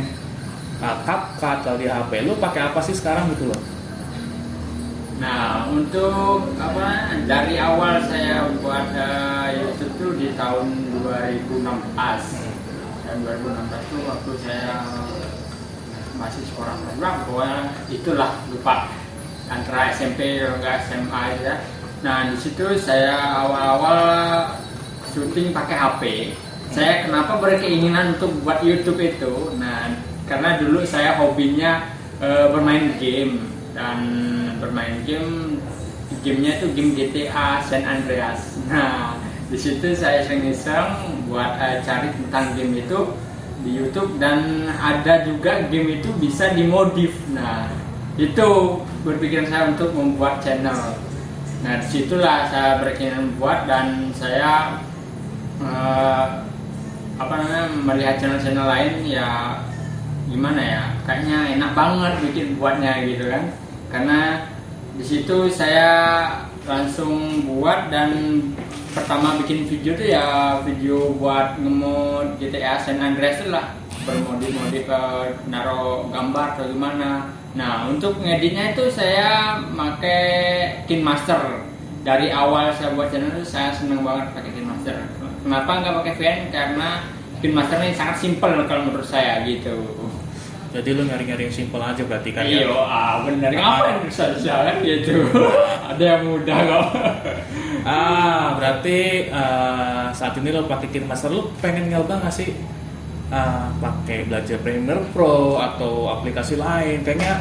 uh, 0.82 0.97
CapCut 1.05 1.58
kalau 1.62 1.79
di 1.79 1.87
HP 1.87 2.11
lu 2.26 2.35
pakai 2.41 2.73
apa 2.73 2.81
sih 2.82 2.97
sekarang 2.97 3.31
gitu 3.37 3.52
loh? 3.52 3.61
Nah, 5.21 5.69
untuk 5.69 6.49
apa 6.57 7.12
dari 7.28 7.61
awal 7.61 8.00
saya 8.09 8.49
buat 8.64 8.88
eh, 8.97 9.61
YouTube 9.61 9.92
tuh 10.00 10.12
di 10.16 10.33
tahun 10.33 10.97
2016. 11.04 12.39
Dan 13.11 13.26
2016 13.26 13.90
tuh 13.90 14.00
waktu 14.07 14.33
saya 14.47 14.87
masih 16.14 16.47
sekolah 16.47 16.79
berapa 16.95 17.26
pokoknya 17.26 17.59
itulah 17.90 18.38
lupa 18.55 18.87
antara 19.50 19.90
SMP 19.90 20.38
enggak 20.38 20.87
SMA 20.87 21.35
itu 21.35 21.43
ya. 21.43 21.57
Nah, 22.07 22.31
di 22.31 22.38
situ 22.38 22.71
saya 22.79 23.43
awal-awal 23.43 23.99
syuting 25.11 25.50
pakai 25.50 25.75
HP. 25.75 26.02
Saya 26.71 27.02
kenapa 27.02 27.43
berkeinginan 27.43 28.14
untuk 28.14 28.31
buat 28.47 28.62
YouTube 28.62 29.02
itu? 29.02 29.59
Nah, 29.59 29.90
karena 30.31 30.62
dulu 30.62 30.87
saya 30.87 31.19
hobinya 31.19 31.90
eh, 32.23 32.47
bermain 32.47 32.95
game 33.02 33.43
dan 33.75 33.99
bermain 34.62 35.02
game 35.02 35.59
gamenya 36.23 36.62
itu 36.62 36.67
game 36.79 36.95
GTA 36.95 37.59
San 37.67 37.83
Andreas. 37.83 38.55
Nah, 38.71 39.19
di 39.50 39.59
situ 39.59 39.90
saya 39.99 40.23
iseng-iseng 40.23 41.26
buat 41.26 41.59
eh, 41.59 41.83
cari 41.83 42.14
tentang 42.14 42.54
game 42.54 42.87
itu 42.87 42.99
di 43.66 43.76
YouTube 43.76 44.16
dan 44.23 44.71
ada 44.78 45.26
juga 45.26 45.66
game 45.69 46.00
itu 46.00 46.09
bisa 46.23 46.54
dimodif. 46.54 47.12
Nah, 47.35 47.66
itu 48.14 48.80
berpikiran 49.02 49.50
saya 49.50 49.64
untuk 49.75 49.90
membuat 49.92 50.38
channel. 50.40 50.95
Nah, 51.61 51.83
di 51.83 51.87
situlah 51.90 52.49
saya 52.49 52.78
berkeinginan 52.78 53.37
buat 53.37 53.66
dan 53.66 54.14
saya 54.14 54.80
eh, 55.61 56.26
apa 57.21 57.35
namanya 57.37 57.64
melihat 57.85 58.16
channel-channel 58.16 58.64
lain 58.64 58.95
ya 59.04 59.61
gimana 60.30 60.62
ya 60.62 60.83
kayaknya 61.04 61.59
enak 61.59 61.73
banget 61.75 62.12
bikin 62.25 62.49
buatnya 62.57 63.02
gitu 63.04 63.28
kan 63.28 63.45
karena 63.92 64.21
di 64.97 65.04
situ 65.04 65.50
saya 65.52 65.90
langsung 66.64 67.45
buat 67.45 67.92
dan 67.92 68.40
pertama 68.90 69.38
bikin 69.42 69.66
video 69.66 69.92
tuh 69.94 70.09
ya 70.11 70.59
video 70.66 71.14
buat 71.18 71.59
ngemod 71.59 72.38
GTA 72.42 72.78
San 72.80 72.99
Andreas 72.99 73.42
lah. 73.47 73.76
Bermodif-modif 74.04 74.88
eh, 74.88 75.25
naro 75.52 76.09
gambar 76.09 76.56
atau 76.56 76.66
gimana. 76.73 77.30
Nah 77.54 77.90
untuk 77.90 78.18
ngeditnya 78.23 78.73
itu 78.73 78.88
saya 78.88 79.61
pakai 79.75 80.23
KineMaster 80.87 81.70
dari 82.00 82.32
awal 82.32 82.73
saya 82.73 82.97
buat 82.97 83.12
channel 83.12 83.37
itu 83.37 83.44
saya 83.44 83.76
seneng 83.76 84.00
banget 84.00 84.32
pakai 84.32 84.50
KineMaster 84.56 84.97
kenapa 85.44 85.70
nggak 85.85 85.97
pakai 86.00 86.12
VN 86.16 86.38
karena 86.49 86.88
KineMaster 87.40 87.76
ini 87.80 87.92
sangat 87.97 88.16
simpel 88.20 88.52
kalau 88.64 88.88
menurut 88.88 89.04
saya 89.04 89.44
gitu 89.44 89.76
Jadi 90.70 90.88
lu 90.94 91.02
nyari-nyari 91.02 91.50
yang 91.50 91.54
simpel 91.54 91.82
aja 91.82 91.98
berarti 92.06 92.30
kan 92.30 92.46
Iya, 92.46 92.70
ya? 92.70 92.78
ah 92.78 93.14
bener. 93.26 93.50
Ngapain 93.50 93.96
susah-susah 94.06 94.56
kan 94.70 94.76
gitu. 94.86 95.12
Ada 95.90 96.02
yang 96.16 96.22
mudah 96.30 96.58
kok. 96.62 96.86
Ah, 97.80 98.60
berarti 98.60 99.24
eh, 99.32 100.06
saat 100.12 100.36
ini 100.36 100.52
lo 100.52 100.68
pakai 100.68 100.92
KineMaster 100.92 101.32
lu 101.32 101.48
pengen 101.64 101.88
nyoba 101.88 102.20
nggak 102.20 102.28
sih 102.28 102.52
eh, 103.32 103.66
pakai 103.80 104.28
belajar 104.28 104.60
Premiere 104.60 105.00
Pro 105.16 105.56
atau 105.56 106.12
aplikasi 106.12 106.60
lain? 106.60 107.00
Kayaknya 107.00 107.40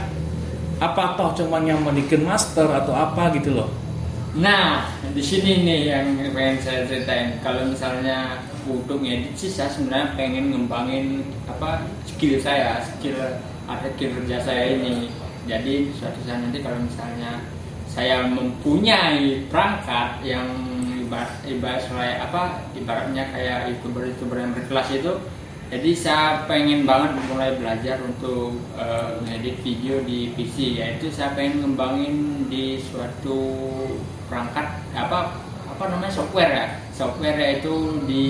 apa 0.80 1.20
toh 1.20 1.36
cuman 1.44 1.68
yang 1.68 1.84
bikin 1.84 2.24
master 2.24 2.72
atau 2.72 2.96
apa 2.96 3.36
gitu 3.36 3.52
loh? 3.52 3.68
Nah, 4.40 4.88
di 5.12 5.20
sini 5.20 5.68
nih 5.68 5.80
yang 5.92 6.06
pengen 6.32 6.56
saya 6.64 6.88
ceritain. 6.88 7.36
Kalau 7.44 7.68
misalnya 7.68 8.40
untuk 8.70 9.02
ngedit 9.02 9.34
sih 9.34 9.50
saya 9.50 9.74
sebenarnya 9.74 10.14
pengen 10.14 10.54
ngembangin 10.54 11.26
apa 11.50 11.90
skill 12.06 12.38
saya, 12.38 12.78
skill 12.86 13.18
ada 13.66 13.90
kinerja 13.98 14.38
saya 14.46 14.78
ini. 14.78 15.10
Jadi 15.50 15.90
suatu 15.98 16.22
saat 16.24 16.46
nanti 16.46 16.62
kalau 16.62 16.78
misalnya 16.78 17.42
saya 17.90 18.30
mempunyai 18.30 19.50
perangkat 19.50 20.22
yang 20.22 20.46
ibarat 21.10 21.42
ibarat 21.42 21.82
saya 21.90 22.22
apa 22.22 22.70
ibaratnya 22.78 23.34
kayak 23.34 23.74
youtuber 23.74 24.06
youtuber 24.06 24.38
yang 24.38 24.54
berkelas 24.54 24.94
itu 24.94 25.14
jadi 25.70 25.92
saya 25.94 26.26
pengen 26.46 26.86
banget 26.86 27.18
mulai 27.30 27.54
belajar 27.58 27.98
untuk 28.06 28.58
eh, 28.78 29.10
ngedit 29.26 29.58
video 29.66 30.02
di 30.06 30.34
PC 30.38 30.78
yaitu 30.78 31.10
saya 31.10 31.34
pengen 31.34 31.66
ngembangin 31.66 32.46
di 32.46 32.78
suatu 32.78 33.42
perangkat 34.30 34.70
apa 34.94 35.34
apa 35.66 35.84
namanya 35.90 36.14
software 36.14 36.54
ya 36.54 36.68
software 37.00 37.64
itu 37.64 38.04
di 38.04 38.28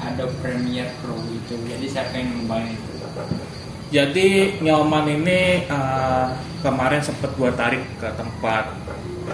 Adobe 0.00 0.32
Premiere 0.40 0.96
Pro 1.04 1.20
itu 1.28 1.60
jadi 1.68 1.86
saya 1.92 2.08
pengen 2.08 2.40
ngembangin 2.40 2.80
itu 2.80 2.92
Jadi 3.88 4.28
nyoman 4.64 5.04
ini 5.08 5.68
eh, 5.68 6.26
kemarin 6.64 7.04
sempet 7.04 7.36
gua 7.36 7.52
tarik 7.52 7.84
ke 8.00 8.08
tempat 8.16 8.72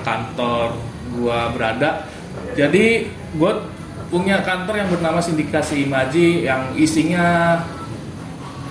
kantor 0.03 0.79
gua 1.15 1.55
berada. 1.55 2.07
Jadi 2.55 3.11
gua 3.35 3.63
punya 4.11 4.43
kantor 4.47 4.79
yang 4.79 4.91
bernama 4.95 5.19
Sindikasi 5.19 5.87
Imaji 5.87 6.47
yang 6.47 6.71
isinya 6.79 7.59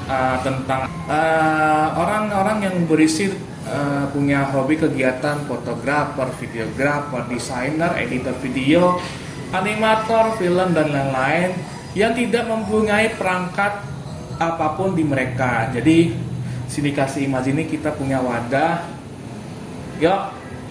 eh, 0.08 0.38
tentang 0.40 0.88
eh, 1.08 1.88
orang-orang 2.00 2.64
yang 2.64 2.76
berisi 2.88 3.28
eh, 3.68 4.06
punya 4.16 4.48
hobi 4.56 4.80
kegiatan 4.80 5.44
fotografer, 5.52 6.32
videografer, 6.40 7.28
desainer, 7.28 7.92
editor 8.00 8.36
video, 8.40 9.04
animator, 9.54 10.36
film 10.42 10.74
dan 10.74 10.90
lain-lain 10.90 11.54
yang 11.94 12.18
tidak 12.18 12.50
mempunyai 12.50 13.14
perangkat 13.14 13.86
apa 14.42 14.68
pun 14.74 14.98
di 14.98 15.06
mereka. 15.06 15.70
Jadi 15.70 16.10
sindikasi 16.66 17.30
Imaji 17.30 17.54
ini 17.54 17.70
kita 17.70 17.94
punya 17.94 18.18
wadah, 18.18 18.82
yuk 20.02 20.22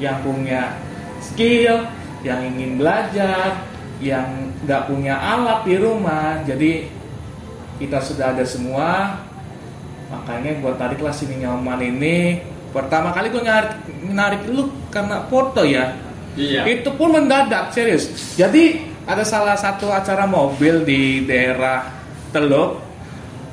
yang 0.02 0.18
punya 0.26 0.74
skill, 1.22 1.86
yang 2.26 2.42
ingin 2.42 2.82
belajar, 2.82 3.62
yang 4.02 4.50
nggak 4.66 4.90
punya 4.90 5.14
alat 5.14 5.62
di 5.62 5.74
rumah. 5.78 6.42
Jadi 6.42 6.90
kita 7.78 8.02
sudah 8.02 8.34
ada 8.34 8.42
semua. 8.42 9.22
Makanya 10.10 10.58
gue 10.58 10.72
tariklah 10.76 11.14
sini 11.14 11.40
nyaman 11.40 11.80
ini. 11.80 12.42
Pertama 12.74 13.14
kali 13.14 13.30
gue 13.30 13.42
narik, 13.46 13.72
narik 14.10 14.42
lu 14.50 14.68
karena 14.90 15.22
foto 15.30 15.62
ya. 15.62 15.94
Iya 16.36 16.62
Itu 16.68 16.94
pun 16.96 17.12
mendadak, 17.12 17.72
serius. 17.74 18.08
Jadi 18.38 18.80
ada 19.04 19.26
salah 19.26 19.58
satu 19.58 19.90
acara 19.90 20.24
mobil 20.24 20.86
di 20.86 21.26
daerah 21.26 21.90
Teluk. 22.32 22.80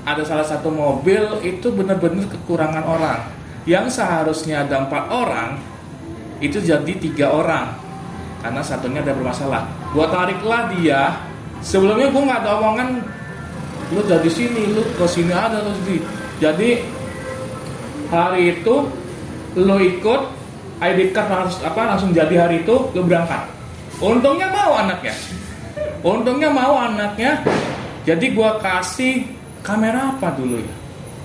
Ada 0.07 0.23
salah 0.23 0.47
satu 0.47 0.71
mobil 0.71 1.21
itu 1.43 1.69
benar-benar 1.75 2.25
kekurangan 2.31 2.85
orang. 2.87 3.21
Yang 3.67 3.99
seharusnya 3.99 4.65
ada 4.65 4.87
empat 4.87 5.11
orang, 5.11 5.59
itu 6.39 6.57
jadi 6.63 6.93
tiga 6.97 7.29
orang. 7.29 7.75
Karena 8.39 8.63
satunya 8.63 9.03
ada 9.03 9.11
bermasalah. 9.11 9.67
Gua 9.91 10.07
tariklah 10.07 10.71
dia. 10.71 11.19
Sebelumnya 11.59 12.07
gua 12.09 12.23
nggak 12.23 12.39
ada 12.47 12.51
omongan. 12.57 12.89
Lu 13.91 14.01
dari 14.07 14.31
sini, 14.31 14.71
lu 14.71 14.81
ke 14.95 15.05
sini 15.05 15.35
ada, 15.35 15.59
lu 15.59 15.75
sini. 15.83 15.99
Jadi 16.39 16.69
hari 18.07 18.57
itu 18.57 18.75
lo 19.59 19.77
ikut 19.77 20.21
ID 20.79 21.11
card 21.11 21.27
harus 21.27 21.55
apa 21.59 21.81
langsung 21.83 22.15
jadi 22.15 22.47
hari 22.47 22.63
itu 22.63 22.75
lo 22.95 23.01
berangkat. 23.03 23.51
Untungnya 23.99 24.47
mau 24.47 24.79
anaknya. 24.79 25.15
Untungnya 25.99 26.49
mau 26.49 26.79
anaknya. 26.79 27.43
Jadi 28.07 28.31
gua 28.31 28.57
kasih 28.63 29.27
kamera 29.59 30.15
apa 30.15 30.31
dulu 30.39 30.63
ya? 30.63 30.75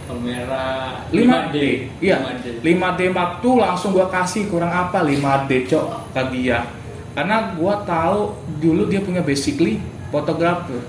Kamera 0.05 0.65
5D 1.09 1.57
iya 2.05 2.21
5D. 2.21 2.61
5D 2.61 3.01
waktu 3.15 3.49
langsung 3.57 3.97
gua 3.97 4.11
kasih 4.13 4.51
kurang 4.53 4.69
apa 4.69 5.01
5D 5.01 5.65
cok 5.71 6.13
ke 6.13 6.23
dia 6.35 6.69
karena 7.17 7.57
gua 7.57 7.81
tahu 7.89 8.37
dulu 8.61 8.91
dia 8.91 9.01
punya 9.01 9.25
basically 9.25 9.81
fotografer. 10.13 10.83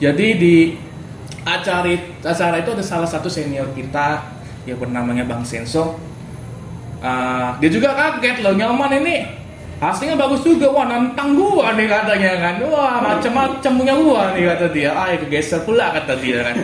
Jadi 0.00 0.26
di 0.38 0.56
acara 1.44 1.92
acara 2.24 2.56
itu 2.62 2.70
ada 2.72 2.84
salah 2.86 3.10
satu 3.10 3.28
senior 3.28 3.68
kita 3.76 4.22
yang 4.64 4.80
bernamanya 4.80 5.28
Bang 5.28 5.44
Senso 5.44 5.98
Ah, 7.04 7.52
dia 7.60 7.68
juga 7.68 7.92
kaget 7.92 8.40
loh 8.40 8.56
nyaman 8.56 8.96
ini. 8.98 9.16
Hasilnya 9.76 10.16
bagus 10.16 10.40
juga. 10.40 10.72
Wah 10.72 10.88
nantang 10.88 11.36
gua 11.36 11.76
nih 11.76 11.84
katanya 11.84 12.32
kan. 12.40 12.54
Wah 12.64 12.96
macam-macam 12.98 13.72
punya 13.76 13.94
gua 13.94 14.32
nih 14.32 14.42
kata 14.48 14.66
dia. 14.72 14.90
Ah 14.90 15.12
kegeser 15.12 15.60
pula 15.62 15.92
kata 15.92 16.16
dia 16.16 16.40
kan. 16.40 16.56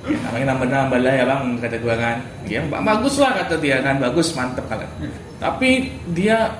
Ya, 0.00 0.16
namanya 0.24 0.46
nambah-nambah 0.52 0.98
lah 1.00 1.12
ya 1.12 1.24
bang 1.24 1.42
kata 1.56 1.76
gua 1.78 1.94
kan. 1.96 2.16
Ya 2.44 2.60
ba- 2.68 2.84
bagus 2.84 3.16
lah 3.16 3.32
kata 3.34 3.56
dia 3.56 3.80
kan. 3.80 3.96
Bagus 3.98 4.32
mantep 4.32 4.68
kan 4.68 4.84
tapi 5.40 5.88
dia 6.06 6.52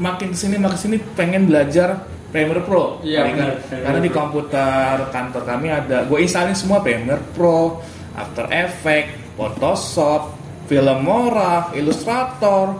makin 0.00 0.32
ke 0.32 0.38
sini 0.38 0.56
makin 0.56 0.72
ke 0.72 0.80
sini 0.80 0.96
pengen 1.12 1.44
belajar 1.44 2.00
Premiere 2.32 2.64
Pro. 2.64 2.96
Kan- 3.28 3.36
karena 3.84 4.00
di 4.00 4.08
komputer 4.10 4.94
kantor 5.10 5.42
kami 5.44 5.68
ada. 5.68 6.08
Gue 6.08 6.24
instalin 6.24 6.56
semua 6.56 6.80
Premiere 6.80 7.20
Pro 7.36 7.84
After 8.12 8.48
Effects 8.48 9.36
Photoshop 9.36 10.32
Filmora 10.72 11.68
Illustrator 11.76 12.72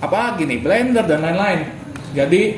apa 0.00 0.16
lagi 0.32 0.48
nih 0.48 0.64
Blender 0.64 1.04
dan 1.04 1.20
lain-lain. 1.20 1.60
Jadi 2.16 2.56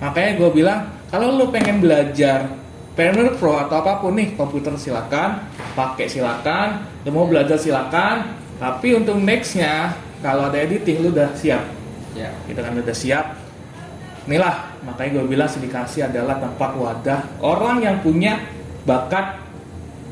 makanya 0.00 0.40
gue 0.40 0.50
bilang 0.56 0.80
kalau 1.12 1.36
lu 1.36 1.52
pengen 1.52 1.84
belajar 1.84 2.48
Premiere 2.96 3.36
Pro 3.36 3.60
atau 3.60 3.84
apa 3.84 4.00
pun 4.00 4.16
nih 4.16 4.32
komputer 4.32 4.72
silakan 4.80 5.44
pakai 5.76 6.08
silakan 6.08 6.88
lu 7.04 7.12
mau 7.12 7.28
belajar 7.28 7.60
silakan 7.60 8.40
tapi 8.56 8.96
untuk 8.96 9.20
nextnya 9.20 9.92
kalau 10.24 10.48
ada 10.48 10.64
editing 10.64 11.04
lu 11.04 11.12
udah 11.12 11.36
siap. 11.36 11.68
Ya. 12.16 12.32
Kita 12.48 12.64
kan 12.64 12.72
udah 12.72 12.96
siap. 12.96 13.36
Inilah 14.24 14.80
makanya 14.80 15.20
gue 15.20 15.24
bilang 15.28 15.50
sindikasi 15.52 16.08
adalah 16.08 16.40
tempat 16.40 16.72
wadah 16.72 17.20
orang 17.44 17.84
yang 17.84 18.00
punya 18.00 18.40
bakat 18.88 19.45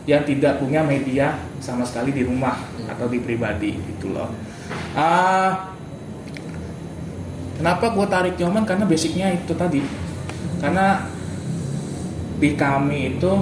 yang 0.04 0.22
tidak 0.28 0.60
punya 0.60 0.84
media 0.84 1.40
sama 1.64 1.84
sekali 1.88 2.12
di 2.12 2.28
rumah 2.28 2.60
atau 2.88 3.08
di 3.08 3.20
pribadi 3.24 3.72
gitu 3.72 4.12
loh. 4.12 4.28
Ah, 4.92 5.72
kenapa 7.56 7.92
gue 7.92 8.06
tarik 8.08 8.34
nyoman? 8.36 8.68
Karena 8.68 8.84
basicnya 8.84 9.32
itu 9.32 9.56
tadi. 9.56 9.80
Karena 10.60 11.08
di 12.36 12.50
kami 12.52 13.16
itu 13.16 13.32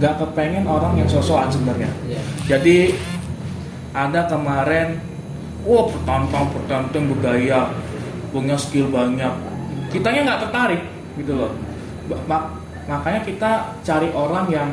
nggak 0.00 0.14
kepengen 0.16 0.64
orang 0.66 0.98
yang 0.98 1.06
sosokan 1.06 1.52
sebenarnya. 1.52 1.90
Ya 2.08 2.20
jadi 2.50 2.98
ada 3.94 4.26
kemarin, 4.26 4.98
wah 5.62 5.86
pertantang 5.86 6.50
pertantang 6.50 7.04
bergaya, 7.14 7.70
punya 8.34 8.58
skill 8.58 8.90
banyak. 8.90 9.30
Kitanya 9.94 10.26
nggak 10.26 10.42
tertarik 10.50 10.82
gitu 11.14 11.38
loh. 11.38 11.52
Makanya 12.90 13.22
kita 13.22 13.52
cari 13.86 14.10
orang 14.10 14.50
yang 14.50 14.70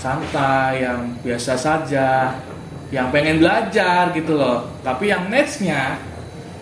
santai, 0.00 0.80
yang 0.80 1.12
biasa 1.20 1.52
saja, 1.52 2.32
yang 2.88 3.12
pengen 3.12 3.44
belajar 3.44 4.08
gitu 4.16 4.40
loh. 4.40 4.72
Tapi 4.80 5.12
yang 5.12 5.28
nextnya 5.28 6.00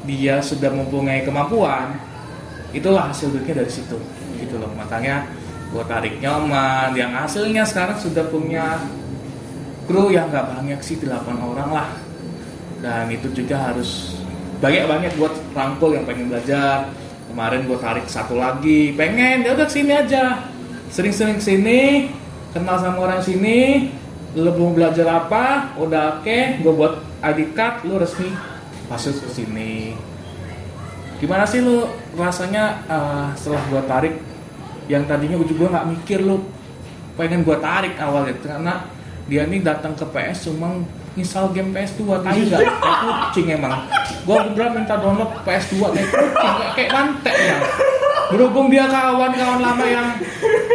dia 0.03 0.43
sudah 0.43 0.75
mempunyai 0.75 1.23
kemampuan, 1.23 1.95
itulah 2.75 3.15
hasil 3.15 3.31
duitnya 3.31 3.63
dari 3.63 3.71
situ 3.71 4.03
gitu 4.43 4.59
loh. 4.59 4.75
Makanya 4.75 5.31
gue 5.71 5.85
tarik 5.87 6.19
nyaman, 6.19 6.91
yang 6.99 7.15
hasilnya 7.15 7.63
sekarang 7.63 7.95
sudah 8.03 8.27
punya 8.27 8.83
kru 9.87 10.11
yang 10.11 10.33
nggak 10.33 10.59
banyak 10.59 10.81
sih 10.81 10.97
8 10.99 11.29
orang 11.39 11.71
lah 11.71 11.89
dan 12.81 13.09
itu 13.13 13.29
juga 13.33 13.73
harus 13.73 14.21
banyak-banyak 14.61 15.13
buat 15.21 15.35
rangkul 15.53 15.93
yang 15.93 16.09
pengen 16.09 16.33
belajar 16.33 16.89
kemarin 17.29 17.69
gue 17.69 17.79
tarik 17.81 18.07
satu 18.09 18.41
lagi 18.41 18.97
pengen 18.97 19.45
ya 19.45 19.53
udah 19.53 19.69
sini 19.69 19.93
aja 19.93 20.54
sering-sering 20.95 21.43
sini 21.43 22.07
kenal 22.55 22.79
sama 22.79 23.11
orang 23.11 23.19
sini 23.19 23.91
lu 24.39 24.51
mau 24.55 24.71
belajar 24.71 25.11
apa 25.11 25.75
udah 25.75 26.23
oke 26.23 26.39
gue 26.63 26.73
buat 26.75 27.03
ID 27.19 27.51
card 27.51 27.83
lu 27.83 27.99
resmi 27.99 28.31
masuk 28.87 29.27
ke 29.27 29.43
sini. 29.43 29.99
Gimana 31.19 31.43
sih 31.43 31.59
lu 31.67 31.91
rasanya 32.15 32.79
eh, 32.87 33.27
setelah 33.35 33.63
gue 33.75 33.83
tarik? 33.91 34.15
Yang 34.87 35.03
tadinya 35.11 35.35
gue 35.43 35.49
juga 35.51 35.65
nggak 35.75 35.87
mikir 35.99 36.23
lu 36.23 36.47
pengen 37.19 37.43
gue 37.43 37.57
tarik 37.59 37.99
awalnya 37.99 38.35
karena 38.39 38.75
dia 39.27 39.43
nih 39.51 39.67
datang 39.67 39.99
ke 39.99 40.07
PS 40.07 40.51
cuma 40.51 40.79
install 41.15 41.55
game 41.55 41.71
PS2 41.75 42.23
tai 42.23 42.43
gak 42.51 42.61
kayak 42.63 42.99
kucing 43.03 43.47
emang. 43.51 43.83
Gue 44.23 44.37
beneran 44.47 44.79
minta 44.79 44.95
download 44.95 45.43
PS2 45.43 45.75
kayak 45.91 46.07
kucing 46.07 46.33
kayak, 46.39 46.71
kayak 46.79 46.91
mantek 46.95 47.35
ya 47.35 47.59
berhubung 48.35 48.67
dia 48.67 48.91
kawan-kawan 48.91 49.63
lama 49.63 49.85
yang 49.87 50.09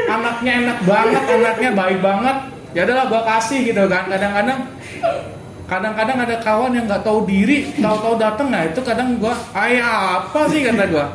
anaknya 0.07 0.51
enak 0.63 0.77
banget 0.87 1.23
anaknya 1.27 1.69
baik 1.75 1.99
banget 1.99 2.37
ya 2.71 2.87
adalah 2.87 3.11
gue 3.11 3.21
kasih 3.27 3.59
gitu 3.67 3.83
kan. 3.91 4.07
Kadang-kadang 4.07 4.59
kadang-kadang 5.67 6.17
ada 6.23 6.35
kawan 6.39 6.71
yang 6.71 6.87
nggak 6.87 7.03
tahu 7.03 7.27
diri 7.27 7.75
tahu-tahu 7.77 8.15
datang 8.17 8.47
nah 8.49 8.63
itu 8.63 8.79
kadang 8.81 9.19
gue 9.19 9.33
ayah 9.59 10.23
apa 10.23 10.47
sih? 10.49 10.63
kata 10.65 10.87
gue 10.87 11.05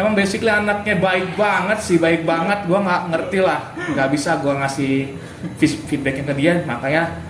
emang 0.00 0.16
basically 0.16 0.48
anaknya 0.48 0.96
baik 0.96 1.36
banget 1.36 1.78
sih 1.84 2.00
baik 2.00 2.24
banget. 2.24 2.64
Gue 2.64 2.78
nggak 2.80 3.02
ngerti 3.12 3.38
lah 3.44 3.60
nggak 3.76 4.08
bisa 4.08 4.40
gue 4.40 4.52
ngasih 4.64 4.92
feed- 5.60 5.82
feedbacknya 5.92 6.24
ke 6.24 6.34
dia. 6.40 6.54
Makanya 6.64 7.20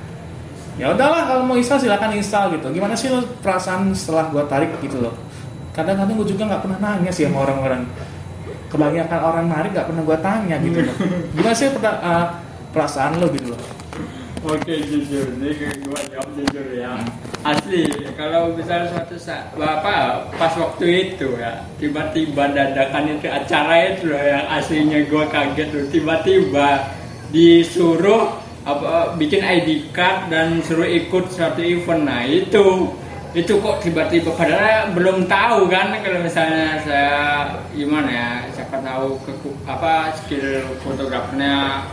ya 0.79 0.95
udahlah 0.95 1.27
kalau 1.27 1.43
mau 1.43 1.59
install 1.59 1.83
silakan 1.83 2.15
install 2.15 2.55
gitu. 2.55 2.71
Gimana 2.71 2.95
sih 2.95 3.11
lo 3.11 3.27
perasaan 3.43 3.91
setelah 3.91 4.31
gue 4.31 4.43
tarik 4.47 4.71
gitu 4.79 5.03
loh? 5.03 5.13
Kadang-kadang 5.75 6.15
gue 6.15 6.29
juga 6.31 6.47
nggak 6.47 6.63
pernah 6.63 6.79
nanya 6.79 7.11
sih 7.11 7.27
sama 7.27 7.43
orang-orang 7.49 7.85
kebanyakan 8.73 9.21
orang 9.21 9.47
narik 9.53 9.77
nggak 9.77 9.89
pernah 9.93 10.03
gue 10.09 10.19
tanya 10.25 10.57
gitu 10.65 10.79
loh 10.81 10.97
gimana 11.37 11.55
sih 11.55 11.69
pernah, 11.69 11.95
uh, 12.01 12.27
perasaan 12.73 13.21
lo 13.21 13.29
gitu 13.29 13.53
loh 13.53 13.61
Oke 14.43 14.75
jujur, 14.75 15.39
ini 15.39 15.55
gue 15.55 16.01
jawab 16.11 16.35
jujur 16.35 16.67
ya. 16.75 16.99
Asli, 17.47 17.87
kalau 18.19 18.51
misalnya 18.51 18.91
suatu 18.91 19.15
saat, 19.15 19.55
bapak 19.55 20.35
pas 20.35 20.51
waktu 20.59 21.15
itu 21.15 21.39
ya, 21.39 21.63
tiba-tiba 21.79 22.51
dadakan 22.51 23.23
itu 23.23 23.31
acara 23.31 23.95
itu 23.95 24.11
loh 24.11 24.19
yang 24.19 24.43
aslinya 24.51 25.07
gue 25.07 25.25
kaget 25.31 25.69
loh. 25.71 25.87
Tiba-tiba 25.95 26.69
disuruh 27.31 28.43
apa 28.67 29.15
bikin 29.15 29.47
ID 29.47 29.95
card 29.95 30.27
dan 30.35 30.59
suruh 30.67 30.91
ikut 30.91 31.31
suatu 31.31 31.63
event. 31.63 32.03
Nah 32.03 32.27
itu 32.27 32.91
itu 33.39 33.53
kok 33.63 33.79
tiba-tiba 33.81 34.29
padahal 34.35 34.93
belum 34.93 35.25
tahu 35.25 35.71
kan 35.73 35.95
kalau 36.05 36.21
misalnya 36.21 36.83
saya 36.85 37.15
gimana 37.73 38.11
ya 38.13 38.29
siapa 38.73 38.89
tahu 38.89 39.21
ke 39.29 39.33
apa 39.69 40.17
skill 40.17 40.65
fotografernya 40.81 41.85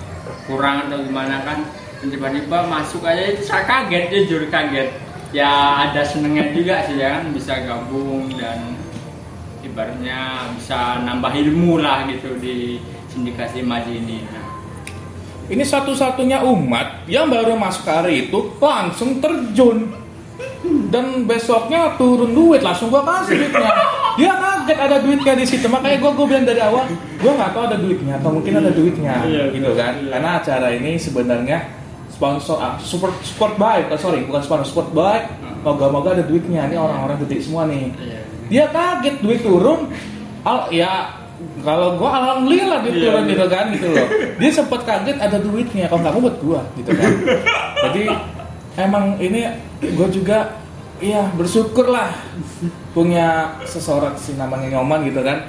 kurang 0.47 0.87
atau 0.87 1.03
gimana 1.03 1.43
kan 1.43 1.67
tiba-tiba 1.99 2.71
masuk 2.71 3.03
aja 3.03 3.35
itu 3.35 3.43
saya 3.43 3.67
kaget 3.67 4.07
jujur 4.07 4.47
kaget. 4.47 4.95
Ya 5.35 5.83
ada 5.91 6.07
senengnya 6.07 6.55
juga 6.55 6.87
sih 6.87 6.95
ya 6.95 7.19
kan 7.19 7.35
bisa 7.35 7.67
gabung 7.67 8.31
dan 8.39 8.79
ibaratnya 9.59 10.47
bisa 10.55 11.03
nambah 11.03 11.35
ilmu 11.35 11.83
lah 11.83 12.07
gitu 12.07 12.39
di 12.39 12.79
sindikasi 13.11 13.59
maji 13.59 13.99
ini. 13.99 14.23
Nah, 14.31 14.47
ini 15.51 15.67
satu-satunya 15.67 16.47
umat 16.47 17.03
yang 17.11 17.27
baru 17.27 17.59
masuk 17.59 17.91
hari 17.91 18.31
itu 18.31 18.55
langsung 18.55 19.19
terjun. 19.19 19.99
Dan 20.63 21.27
besoknya 21.27 21.99
turun 21.99 22.31
duit 22.31 22.63
langsung 22.63 22.87
gua 22.87 23.03
kasih 23.03 23.35
duitnya 23.35 23.67
dia 24.19 24.33
kaget 24.35 24.77
ada 24.77 24.97
duitnya 24.99 25.33
di 25.33 25.45
situ. 25.47 25.65
Makanya 25.65 25.97
gua 26.03 26.11
gua 26.11 26.25
bilang 26.27 26.45
dari 26.45 26.59
awal 26.59 26.83
gua 27.17 27.31
nggak 27.39 27.51
tahu 27.55 27.63
ada 27.71 27.77
duitnya 27.79 28.13
atau 28.19 28.29
mungkin 28.35 28.53
ada 28.59 28.71
duitnya 28.71 29.13
Iya, 29.23 29.43
gitu 29.55 29.71
kan. 29.73 29.93
Iya. 29.97 30.09
karena 30.11 30.29
acara 30.37 30.67
ini 30.75 30.91
sebenarnya 30.99 31.57
sponsor 32.11 32.59
ah, 32.59 32.75
support 32.83 33.15
support 33.23 33.55
by 33.55 33.87
oh, 33.87 33.95
sorry 33.95 34.27
bukan 34.27 34.43
sponsor 34.43 34.67
support 34.67 34.89
by 34.91 35.23
moga-moga 35.63 36.19
ada 36.19 36.23
duitnya. 36.27 36.67
Ini 36.67 36.75
orang-orang 36.75 37.17
gede 37.25 37.37
semua 37.39 37.63
nih. 37.65 37.95
Iya. 37.95 38.19
dia 38.49 38.65
kaget 38.67 39.15
duit 39.23 39.39
turun. 39.39 39.87
Al 40.43 40.67
ya 40.71 41.15
kalau 41.63 41.95
gua 41.95 42.09
alhamdulillah 42.19 42.83
duit 42.83 42.95
Iya, 42.99 43.03
turun 43.07 43.23
iya. 43.23 43.31
gitu 43.31 43.45
kan 43.47 43.65
gitu 43.71 43.87
loh. 43.95 44.07
Dia 44.35 44.51
sempat 44.51 44.81
kaget 44.83 45.17
ada 45.17 45.37
duitnya 45.39 45.85
kalau 45.87 46.01
nggak 46.03 46.15
buat 46.19 46.35
gua 46.43 46.61
gitu 46.75 46.91
kan. 46.91 47.11
Jadi 47.87 48.03
emang 48.75 49.15
ini 49.17 49.47
gua 49.95 50.07
juga 50.11 50.37
iya 50.99 51.31
bersyukur 51.33 51.87
lah 51.87 52.11
punya 52.91 53.55
seseorang 53.63 54.15
sih 54.15 54.35
namanya 54.35 54.77
nyoman 54.77 55.03
gitu 55.03 55.23
kan. 55.23 55.47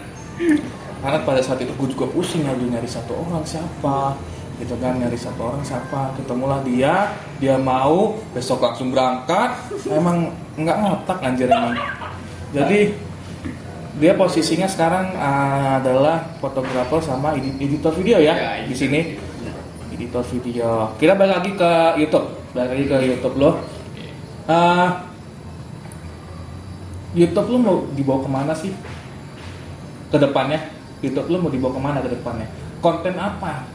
Karena 1.01 1.19
pada 1.25 1.41
saat 1.41 1.59
itu 1.59 1.73
gue 1.73 1.89
juga 1.91 2.07
pusing 2.09 2.45
nyari 2.45 2.69
nyari 2.69 2.87
satu 2.87 3.17
orang 3.17 3.43
siapa? 3.43 4.15
Gitu 4.61 4.77
kan 4.77 5.01
nyari 5.01 5.17
satu 5.17 5.41
orang 5.43 5.65
siapa? 5.65 6.13
Ketemulah 6.15 6.61
dia 6.63 7.13
dia 7.37 7.57
mau 7.57 8.21
besok 8.31 8.61
langsung 8.61 8.93
berangkat. 8.93 9.57
Emang 9.89 10.31
nggak 10.55 10.77
ngotak 10.77 11.19
anjir 11.21 11.49
emang. 11.49 11.75
Jadi 12.53 12.95
dia 13.97 14.13
posisinya 14.15 14.65
sekarang 14.65 15.13
ah, 15.17 15.77
adalah 15.77 16.37
fotografer 16.39 17.01
sama 17.01 17.35
edi- 17.35 17.59
editor 17.59 17.93
video 17.93 18.17
ya, 18.17 18.33
Ya, 18.33 18.53
di 18.65 18.73
sini. 18.73 19.01
editor 19.91 20.25
video. 20.31 20.95
Kita 20.97 21.13
balik 21.13 21.35
lagi 21.43 21.51
ke 21.53 21.73
YouTube. 21.99 22.27
Balik 22.53 22.71
lagi 22.73 22.85
ke 22.87 22.97
YouTube 23.09 23.37
lo 23.37 23.51
Ah, 24.49 25.10
YouTube 27.11 27.49
lo 27.51 27.59
mau 27.59 27.77
dibawa 27.91 28.19
ke 28.23 28.31
mana 28.31 28.53
sih? 28.55 28.71
Ke 30.11 30.19
depannya? 30.19 30.71
YouTube 31.03 31.27
lo 31.27 31.37
mau 31.43 31.51
dibawa 31.51 31.73
ke 31.75 31.83
mana 31.83 31.99
ke 31.99 32.11
depannya? 32.15 32.47
Konten 32.79 33.19
apa? 33.19 33.67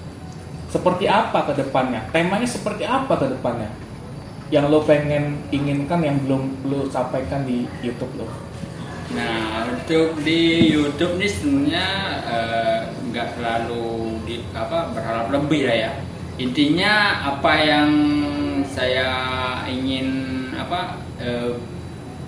Seperti 0.72 1.06
apa 1.08 1.44
ke 1.52 1.54
depannya? 1.60 2.08
Temanya 2.16 2.48
seperti 2.48 2.88
apa 2.88 3.20
ke 3.20 3.28
depannya? 3.36 3.72
Yang 4.54 4.66
lo 4.72 4.80
pengen 4.88 5.44
inginkan 5.52 6.00
yang 6.00 6.18
belum 6.24 6.70
lo 6.72 6.88
sampaikan 6.88 7.44
di 7.44 7.68
YouTube 7.84 8.16
lo. 8.16 8.28
Nah 9.14 9.70
untuk 9.70 10.18
di 10.24 10.72
YouTube 10.72 11.22
nih 11.22 11.30
sebenarnya 11.30 11.88
eh, 12.26 12.80
nggak 13.12 13.38
terlalu 13.38 14.18
di 14.26 14.36
apa 14.56 14.96
berharap 14.96 15.28
lebih 15.30 15.68
lah 15.68 15.78
ya. 15.78 15.92
Intinya 16.40 17.24
apa 17.36 17.52
yang 17.64 17.90
saya 18.68 19.12
ingin 19.68 20.08
apa 20.56 21.00
eh, 21.20 21.75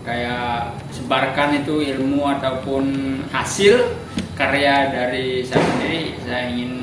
kayak 0.08 0.80
sebarkan 0.96 1.68
itu 1.68 1.84
ilmu 1.84 2.24
ataupun 2.40 2.86
hasil 3.28 3.92
karya 4.40 4.88
dari 4.96 5.44
saya 5.44 5.60
sendiri. 5.60 6.16
Saya 6.24 6.42
ingin 6.48 6.74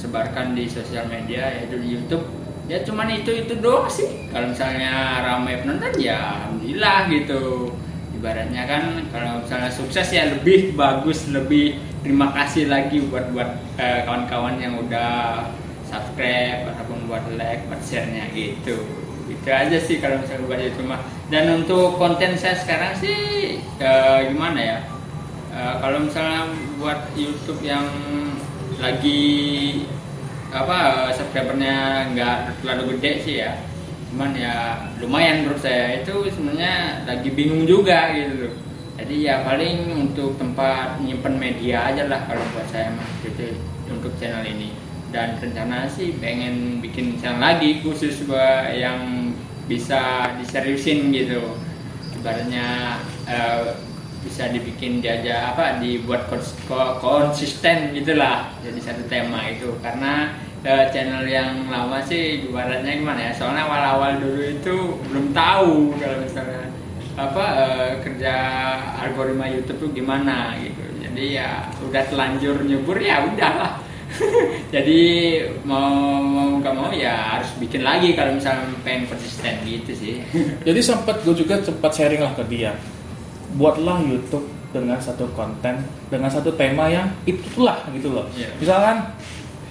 sebarkan 0.00 0.56
di 0.56 0.64
sosial 0.64 1.04
media 1.12 1.52
yaitu 1.52 1.76
di 1.76 1.88
YouTube. 2.00 2.24
Ya 2.66 2.80
cuman 2.80 3.12
itu 3.12 3.28
itu 3.44 3.60
doang 3.60 3.92
sih. 3.92 4.32
Kalau 4.32 4.48
misalnya 4.48 5.20
ramai 5.20 5.60
penonton 5.60 5.92
ya 6.00 6.48
alhamdulillah 6.48 7.12
gitu. 7.12 7.76
Ibaratnya 8.16 8.64
kan 8.64 9.04
kalau 9.12 9.44
misalnya 9.44 9.68
sukses 9.68 10.08
ya 10.08 10.24
lebih 10.32 10.72
bagus 10.72 11.28
lebih 11.28 11.76
terima 12.00 12.32
kasih 12.32 12.72
lagi 12.72 13.04
buat 13.12 13.28
buat 13.36 13.60
eh, 13.76 14.08
kawan-kawan 14.08 14.56
yang 14.56 14.80
udah 14.80 15.44
subscribe 15.84 16.64
ataupun 16.72 17.04
buat 17.12 17.22
like 17.36 17.68
buat 17.68 17.78
share-nya 17.84 18.32
gitu 18.32 18.80
itu 19.26 19.48
aja 19.50 19.78
sih 19.82 19.98
kalau 19.98 20.22
misalnya 20.22 20.46
buat 20.46 20.60
itu 20.62 20.82
mah 20.86 21.02
dan 21.26 21.50
untuk 21.58 21.98
konten 21.98 22.38
saya 22.38 22.54
sekarang 22.54 22.94
sih 23.02 23.18
eh, 23.82 24.18
gimana 24.30 24.60
ya? 24.62 24.78
Eh, 25.50 25.74
kalau 25.82 25.98
misalnya 26.06 26.52
buat 26.78 27.10
YouTube 27.18 27.64
yang 27.66 27.86
lagi 28.78 29.24
apa 30.54 31.10
subscribernya 31.10 32.06
nggak 32.14 32.62
terlalu 32.62 32.94
gede 32.96 33.12
sih 33.26 33.34
ya. 33.42 33.58
Cuman 34.14 34.38
ya 34.38 34.86
lumayan 35.02 35.42
menurut 35.42 35.58
saya. 35.58 35.98
Itu 35.98 36.30
sebenarnya 36.30 37.02
lagi 37.10 37.28
bingung 37.34 37.66
juga 37.66 38.14
gitu 38.14 38.46
loh. 38.46 38.54
Jadi 38.96 39.26
ya 39.26 39.42
paling 39.42 40.08
untuk 40.08 40.38
tempat 40.38 41.02
nyimpen 41.02 41.36
media 41.36 41.90
aja 41.90 42.06
lah 42.06 42.22
kalau 42.24 42.40
buat 42.54 42.64
saya 42.70 42.94
mah 42.94 43.08
gitu 43.26 43.58
untuk 43.90 44.14
channel 44.16 44.40
ini 44.46 44.85
dan 45.14 45.38
rencana 45.38 45.86
sih 45.86 46.18
pengen 46.18 46.82
bikin 46.82 47.16
channel 47.22 47.38
lagi 47.38 47.80
khusus 47.80 48.26
buat 48.26 48.74
yang 48.74 49.30
bisa 49.70 50.34
diseriusin 50.42 51.14
gitu. 51.14 51.56
Ibaratnya 52.18 52.98
eh, 53.26 53.78
bisa 54.26 54.50
dibikin 54.50 54.98
diajak 54.98 55.54
apa 55.54 55.78
dibuat 55.78 56.26
kons- 56.26 56.58
ko- 56.66 56.98
konsisten 56.98 57.94
gitulah 57.94 58.50
jadi 58.66 58.80
satu 58.82 59.06
tema 59.06 59.46
itu. 59.46 59.78
Karena 59.78 60.34
eh, 60.66 60.90
channel 60.90 61.22
yang 61.26 61.70
lama 61.70 62.02
sih 62.02 62.50
ibaratnya 62.50 62.98
gimana 62.98 63.30
ya 63.30 63.32
soalnya 63.34 63.70
awal-awal 63.70 64.18
dulu 64.18 64.42
itu 64.42 64.74
belum 65.06 65.30
tahu 65.30 65.94
kalau 66.02 66.18
misalnya 66.22 66.74
apa 67.16 67.44
eh, 67.62 67.90
kerja 68.02 68.34
algoritma 69.06 69.46
YouTube 69.48 69.78
tuh 69.86 69.90
gimana 69.94 70.58
gitu. 70.58 70.82
Jadi 71.06 71.38
ya 71.38 71.70
udah 71.80 72.04
telanjur 72.10 72.60
nyebur 72.66 72.98
ya 73.00 73.24
udahlah 73.24 73.80
jadi 74.74 75.00
mau 75.64 76.20
mau 76.22 76.58
nggak 76.58 76.74
mau 76.74 76.90
ya 76.92 77.38
harus 77.38 77.50
bikin 77.60 77.82
lagi 77.84 78.12
kalau 78.16 78.34
misalnya 78.34 78.66
pengen 78.82 79.06
konsisten 79.10 79.54
gitu 79.64 79.92
sih 79.92 80.14
Jadi 80.66 80.80
sempat 80.82 81.20
gue 81.22 81.34
juga 81.34 81.60
sempat 81.62 81.92
sharing 81.94 82.22
lah 82.22 82.32
ke 82.34 82.44
dia. 82.50 82.74
Buatlah 83.56 84.02
YouTube 84.04 84.44
dengan 84.74 85.00
satu 85.00 85.24
konten, 85.32 85.80
dengan 86.12 86.28
satu 86.28 86.52
tema 86.52 86.90
yang 86.92 87.08
itulah 87.24 87.80
gitu 87.96 88.12
loh. 88.12 88.26
Iya. 88.36 88.52
Misalkan 88.60 88.96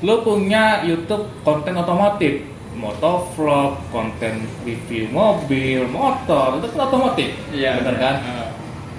lo 0.01 0.25
punya 0.25 0.81
YouTube 0.81 1.29
konten 1.45 1.77
otomotif, 1.77 2.41
motovlog, 2.75 3.77
konten 3.93 4.43
review 4.65 5.07
mobil, 5.13 5.85
motor, 5.87 6.59
itu 6.59 6.67
kan 6.75 6.79
otomotif, 6.89 7.29
Iya, 7.53 7.79
bener 7.79 7.95
kan? 8.01 8.15
Eh, 8.23 8.49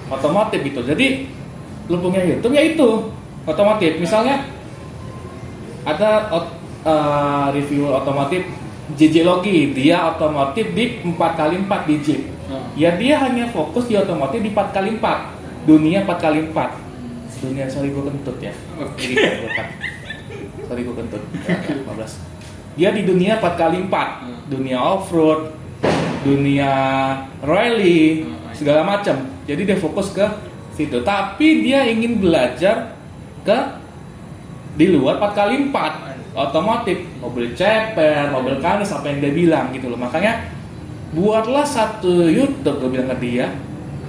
Otomotif 0.07 0.63
gitu. 0.63 0.79
Jadi 0.87 1.27
lo 1.91 1.99
punya 1.99 2.23
YouTube 2.23 2.55
ya 2.55 2.63
itu 2.63 3.11
otomotif. 3.43 3.99
Misalnya 3.99 4.39
ada 5.87 6.27
ot- 6.29 6.55
eh, 6.83 7.47
review 7.53 7.87
otomotif 7.89 8.43
JJ 8.89 9.23
Logi. 9.23 9.71
Dia 9.73 10.11
otomotif 10.11 10.71
di 10.71 10.99
4x4 11.01 11.81
di 11.85 11.95
Jeep 11.99 12.21
Hmm. 12.47 12.63
ya 12.75 12.95
dia 12.95 13.19
hanya 13.19 13.43
fokus 13.47 13.85
di 13.85 13.95
otomotif 13.95 14.39
di 14.39 14.47
4x4 14.49 15.35
dunia 15.63 15.99
4x4 16.01 16.59
dunia 17.37 17.67
sorry 17.67 17.91
gue 17.91 17.99
kentut 18.01 18.39
ya. 18.39 18.55
Kan. 19.51 19.67
sorry 20.63 20.81
gue 20.81 20.95
kentut. 20.95 21.19
Ya, 21.43 21.59
15 21.83 22.11
dia 22.73 22.89
di 22.91 23.03
dunia 23.03 23.35
4x4 23.35 23.91
Hmm. 24.23 24.39
dunia 24.47 24.79
off 24.79 25.11
road 25.11 25.51
dunia 26.23 26.71
rally 27.41 28.23
Hmm. 28.23 28.51
segala 28.51 28.83
macam. 28.85 29.15
Jadi 29.43 29.61
dia 29.63 29.75
fokus 29.75 30.11
ke 30.11 30.23
situ. 30.71 30.99
Tapi 31.01 31.63
dia 31.63 31.83
ingin 31.83 32.17
belajar 32.17 32.95
ke 33.43 33.57
di 34.77 34.85
luar 34.93 35.17
4x4 35.17 35.75
otomotif 36.37 37.01
mobil 37.17 37.57
ceper 37.57 38.29
mobil 38.29 38.61
kanis 38.61 38.93
apa 38.93 39.09
yang 39.09 39.19
dia 39.25 39.33
bilang 39.33 39.65
gitu 39.73 39.89
loh. 39.89 39.97
Makanya 39.97 40.53
buatlah 41.17 41.65
satu 41.65 42.29
YouTube 42.29 42.77
gue 42.85 42.89
bilang 42.93 43.09
ke 43.17 43.17
dia. 43.25 43.49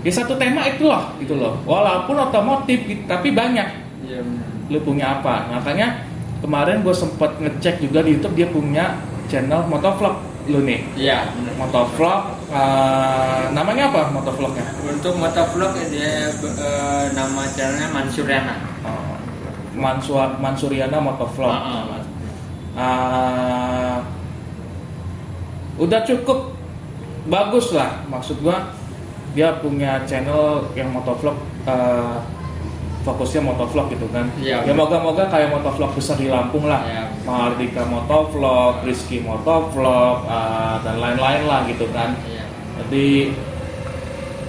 Ya 0.04 0.12
satu 0.14 0.36
tema 0.36 0.68
itu 0.68 0.86
loh 0.86 1.16
gitu 1.18 1.34
loh. 1.34 1.58
Walaupun 1.64 2.14
otomotif 2.20 2.84
gitu, 2.84 3.02
tapi 3.08 3.32
banyak. 3.32 3.66
Iya 4.04 4.22
benar. 4.22 4.46
lu 4.68 4.78
punya 4.84 5.18
apa? 5.18 5.48
Makanya 5.48 6.04
kemarin 6.44 6.84
gue 6.84 6.92
sempet 6.92 7.34
ngecek 7.40 7.80
juga 7.82 8.04
di 8.04 8.14
YouTube 8.14 8.36
dia 8.36 8.48
punya 8.52 9.00
channel 9.32 9.64
motovlog 9.66 10.20
lu 10.48 10.64
nih. 10.64 10.80
Iya 10.96 11.28
motovlog 11.56 12.36
eh, 12.52 13.42
namanya 13.52 13.92
apa 13.92 14.08
motovlognya 14.08 14.64
Untuk 14.80 15.16
motovlog 15.20 15.76
dia 15.92 16.30
eh, 16.30 17.04
nama 17.12 17.42
channelnya 17.52 17.88
Mansuriana. 17.92 18.54
Oh, 18.86 19.17
Mansua, 19.78 20.34
Mansuriana 20.36 20.98
motovlog 20.98 21.48
Ah, 21.48 21.62
ah, 21.62 21.82
Mas. 21.88 22.06
Eh, 22.78 23.98
udah 25.78 26.00
cukup 26.02 26.58
bagus 27.26 27.70
lah 27.70 28.02
maksud 28.06 28.42
gua 28.42 28.74
dia 29.30 29.54
punya 29.58 30.02
channel 30.04 30.66
yang 30.74 30.90
motovlog 30.90 31.38
eh, 31.64 32.18
fokusnya 33.02 33.40
motovlog 33.40 33.86
gitu 33.88 34.10
kan 34.10 34.26
Iya. 34.36 34.66
ya 34.66 34.74
moga-moga 34.74 35.26
kayak 35.26 35.48
motovlog 35.48 35.94
besar 35.94 36.18
di 36.18 36.26
Lampung 36.26 36.66
lah 36.66 36.82
Iya. 36.82 37.02
Mahardika 37.22 37.86
motovlog 37.86 38.82
Rizky 38.82 39.22
motovlog 39.22 40.26
eh, 40.26 40.76
dan 40.82 40.96
lain-lain 40.98 41.42
lah 41.46 41.62
gitu 41.64 41.86
kan 41.90 42.18
Iya. 42.26 42.44
jadi 42.82 43.08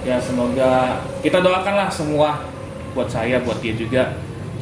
ya 0.00 0.16
semoga 0.18 0.98
kita 1.20 1.38
doakanlah 1.38 1.92
semua 1.92 2.42
buat 2.90 3.06
saya 3.06 3.38
buat 3.44 3.60
dia 3.60 3.76
juga 3.76 4.18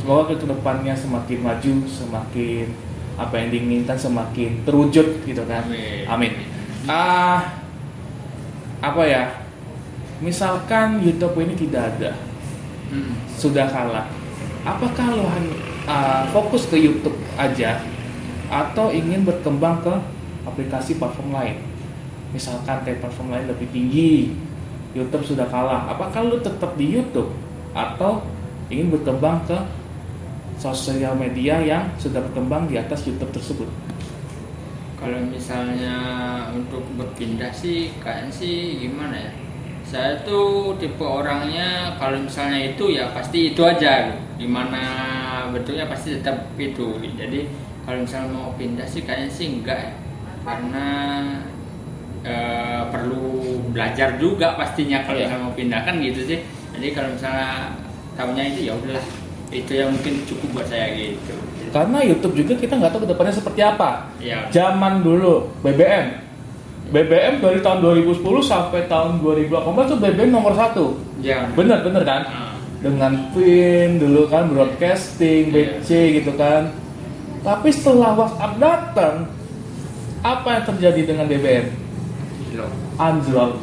semoga 0.09 0.41
ke 0.41 0.49
depannya 0.49 0.97
semakin 0.97 1.39
maju 1.45 1.73
semakin 1.85 2.67
apa 3.21 3.35
yang 3.37 3.49
diinginkan 3.53 3.93
semakin 3.93 4.65
terwujud 4.65 5.21
gitu 5.29 5.45
kan. 5.45 5.69
Amin. 5.69 6.09
amin. 6.09 6.33
Ah 6.89 7.61
apa 8.81 9.05
ya? 9.05 9.45
Misalkan 10.25 11.05
YouTube 11.05 11.37
ini 11.45 11.53
tidak 11.53 11.93
ada 11.93 12.17
Hmm. 12.89 13.21
sudah 13.37 13.69
kalah. 13.69 14.09
Apakah 14.65 15.13
lo 15.13 15.29
hanya 15.29 15.53
ah, 15.85 16.25
fokus 16.33 16.65
ke 16.73 16.81
YouTube 16.81 17.21
aja 17.37 17.85
atau 18.49 18.89
ingin 18.89 19.29
berkembang 19.29 19.85
ke 19.85 19.93
aplikasi 20.49 20.97
platform 20.97 21.37
lain? 21.37 21.61
Misalkan 22.33 22.81
kayak 22.81 23.05
platform 23.05 23.37
lain 23.37 23.45
lebih 23.45 23.69
tinggi 23.77 24.33
YouTube 24.97 25.37
sudah 25.37 25.53
kalah. 25.53 25.85
Apakah 25.93 26.25
lo 26.25 26.41
tetap 26.41 26.81
di 26.81 26.97
YouTube 26.97 27.29
atau 27.77 28.25
ingin 28.73 28.89
berkembang 28.89 29.45
ke 29.45 29.61
sosial 30.59 31.15
media 31.15 31.63
yang 31.63 31.87
sudah 31.97 32.19
berkembang 32.29 32.67
di 32.67 32.75
atas 32.77 33.07
YouTube 33.07 33.31
tersebut 33.31 33.71
Kalau 34.99 35.23
misalnya 35.31 35.95
untuk 36.51 36.83
berpindah 36.99 37.55
sih 37.55 37.95
kayaknya 38.03 38.35
sih 38.35 38.83
gimana 38.83 39.15
ya? 39.15 39.33
Saya 39.87 40.19
tuh 40.27 40.75
tipe 40.75 41.07
orangnya 41.07 41.95
kalau 42.03 42.19
misalnya 42.19 42.75
itu 42.75 42.99
ya 42.99 43.07
pasti 43.15 43.55
itu 43.55 43.63
aja. 43.63 44.11
Gimana 44.35 44.83
bentuknya 45.55 45.87
pasti 45.87 46.19
tetap 46.19 46.51
itu. 46.59 46.99
Jadi 47.15 47.47
kalau 47.87 48.03
misalnya 48.03 48.29
mau 48.35 48.51
pindah 48.59 48.91
sih 48.91 49.07
kayaknya 49.07 49.31
sih 49.31 49.47
enggak 49.63 49.79
ya. 49.87 49.93
Karena 50.43 50.87
eh, 52.27 52.83
perlu 52.91 53.63
belajar 53.71 54.19
juga 54.19 54.59
pastinya 54.59 55.07
kalau 55.07 55.23
misalnya 55.23 55.47
mau 55.47 55.55
pindah 55.55 55.81
kan 55.87 55.95
gitu 56.03 56.27
sih. 56.27 56.43
Jadi 56.75 56.87
kalau 56.91 57.15
misalnya 57.15 57.71
tahunya 58.19 58.45
itu 58.51 58.61
ya 58.67 58.75
udahlah. 58.75 59.28
Itu 59.49 59.73
yang 59.73 59.91
mungkin 59.91 60.25
cukup 60.25 60.49
buat 60.55 60.67
saya 60.67 60.93
gitu. 60.93 61.35
karena 61.69 62.01
YouTube 62.01 62.33
juga 62.35 62.57
kita 62.57 62.75
nggak 62.75 62.91
tahu 62.91 63.05
ke 63.05 63.09
depannya 63.13 63.35
seperti 63.35 63.61
apa 63.61 64.09
Ya. 64.17 64.49
zaman 64.49 65.01
dulu 65.01 65.53
BBM 65.61 66.17
BBM 66.89 67.35
dari 67.39 67.61
tahun 67.61 67.79
2010 67.83 68.25
sampai 68.41 68.89
tahun 68.89 69.21
2018 69.21 69.53
tuh 69.87 69.99
BBM 69.99 70.33
nomor 70.33 70.57
satu 70.57 70.97
Ya. 71.19 71.45
bener 71.53 71.85
bener 71.85 72.01
kan 72.03 72.23
Ah. 72.25 72.57
dengan 72.79 73.13
PIN 73.33 73.99
dulu 73.99 74.29
kan 74.29 74.49
broadcasting. 74.49 75.53
BC 75.53 75.89
gitu 76.17 76.33
kan 76.35 76.73
tapi 77.39 77.69
setelah 77.69 78.17
WhatsApp 78.17 78.57
datang 78.57 79.15
apa 80.21 80.49
yang 80.51 80.65
terjadi 80.67 81.01
dengan 81.07 81.29
BBM 81.29 81.67
anjlok 82.97 83.61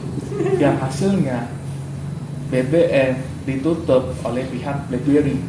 yang 0.55 0.77
hasilnya 0.77 1.49
BBM 2.47 3.17
ditutup 3.43 4.13
oleh 4.21 4.45
pihak 4.45 4.77
BlackBerry 4.87 5.41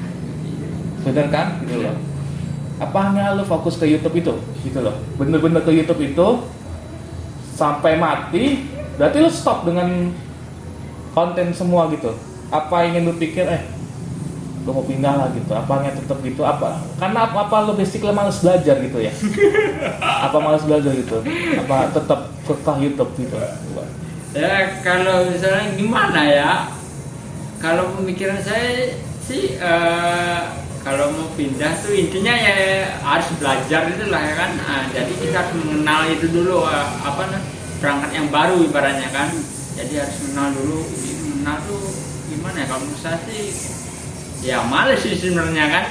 bener 1.06 1.30
kan? 1.30 1.62
Gitu 1.62 1.86
loh. 1.86 1.94
Apa 2.82 2.98
hanya 3.08 3.38
lo 3.38 3.46
fokus 3.46 3.78
ke 3.78 3.86
YouTube 3.86 4.18
itu? 4.18 4.34
Gitu 4.66 4.82
loh. 4.82 4.98
Bener-bener 5.14 5.62
ke 5.62 5.70
YouTube 5.70 6.02
itu 6.02 6.26
sampai 7.56 7.96
mati 7.96 8.68
berarti 9.00 9.16
lo 9.22 9.30
stop 9.30 9.64
dengan 9.64 10.10
konten 11.14 11.54
semua 11.54 11.86
gitu. 11.94 12.12
Apa 12.50 12.84
ingin 12.90 13.06
lo 13.06 13.14
pikir 13.14 13.46
eh 13.46 13.62
lo 14.66 14.74
mau 14.74 14.84
pindah 14.84 15.14
lah 15.14 15.28
gitu. 15.30 15.54
Apa 15.54 15.78
hanya 15.78 15.94
tetap 15.94 16.18
gitu? 16.26 16.42
Apa? 16.42 16.82
Karena 16.98 17.30
apa, 17.30 17.46
apa 17.46 17.56
lo 17.70 17.78
basically 17.78 18.10
males 18.10 18.42
belajar 18.42 18.82
gitu 18.82 18.98
ya? 18.98 19.14
Apa 20.26 20.42
males 20.42 20.66
belajar 20.66 20.90
gitu? 20.90 21.22
Apa 21.62 21.94
tetap 21.94 22.34
kekeh 22.42 22.76
YouTube 22.82 23.14
gitu? 23.14 23.38
Ya 24.34 24.82
kalau 24.82 25.30
misalnya 25.30 25.70
gimana 25.78 26.20
ya? 26.26 26.52
Kalau 27.62 27.94
pemikiran 27.94 28.42
saya 28.42 28.98
sih 29.22 29.54
eh, 29.56 30.40
kalau 30.86 31.10
mau 31.10 31.26
pindah 31.34 31.82
tuh 31.82 31.90
intinya 31.90 32.30
ya 32.30 32.54
harus 33.02 33.26
belajar 33.42 33.90
itu 33.90 34.06
lah 34.06 34.22
ya 34.22 34.34
kan. 34.38 34.50
Nah, 34.54 34.82
jadi 34.94 35.12
kita 35.18 35.34
harus 35.34 35.54
mengenal 35.58 36.00
itu 36.14 36.26
dulu 36.30 36.62
eh, 36.70 36.88
apa 37.02 37.22
nah, 37.26 37.42
perangkat 37.82 38.10
yang 38.14 38.30
baru 38.30 38.62
ibaratnya 38.62 39.10
kan. 39.10 39.34
Jadi 39.74 39.98
harus 39.98 40.16
mengenal 40.22 40.48
dulu. 40.54 40.78
Mengenal 41.26 41.56
tuh 41.66 41.82
gimana 42.30 42.56
ya? 42.62 42.66
Kalau 42.70 42.80
menurut 42.86 43.02
saya 43.02 43.18
sih 43.26 43.42
ya 44.46 44.62
males 44.62 45.02
sih 45.02 45.18
sebenarnya 45.18 45.66
kan. 45.74 45.84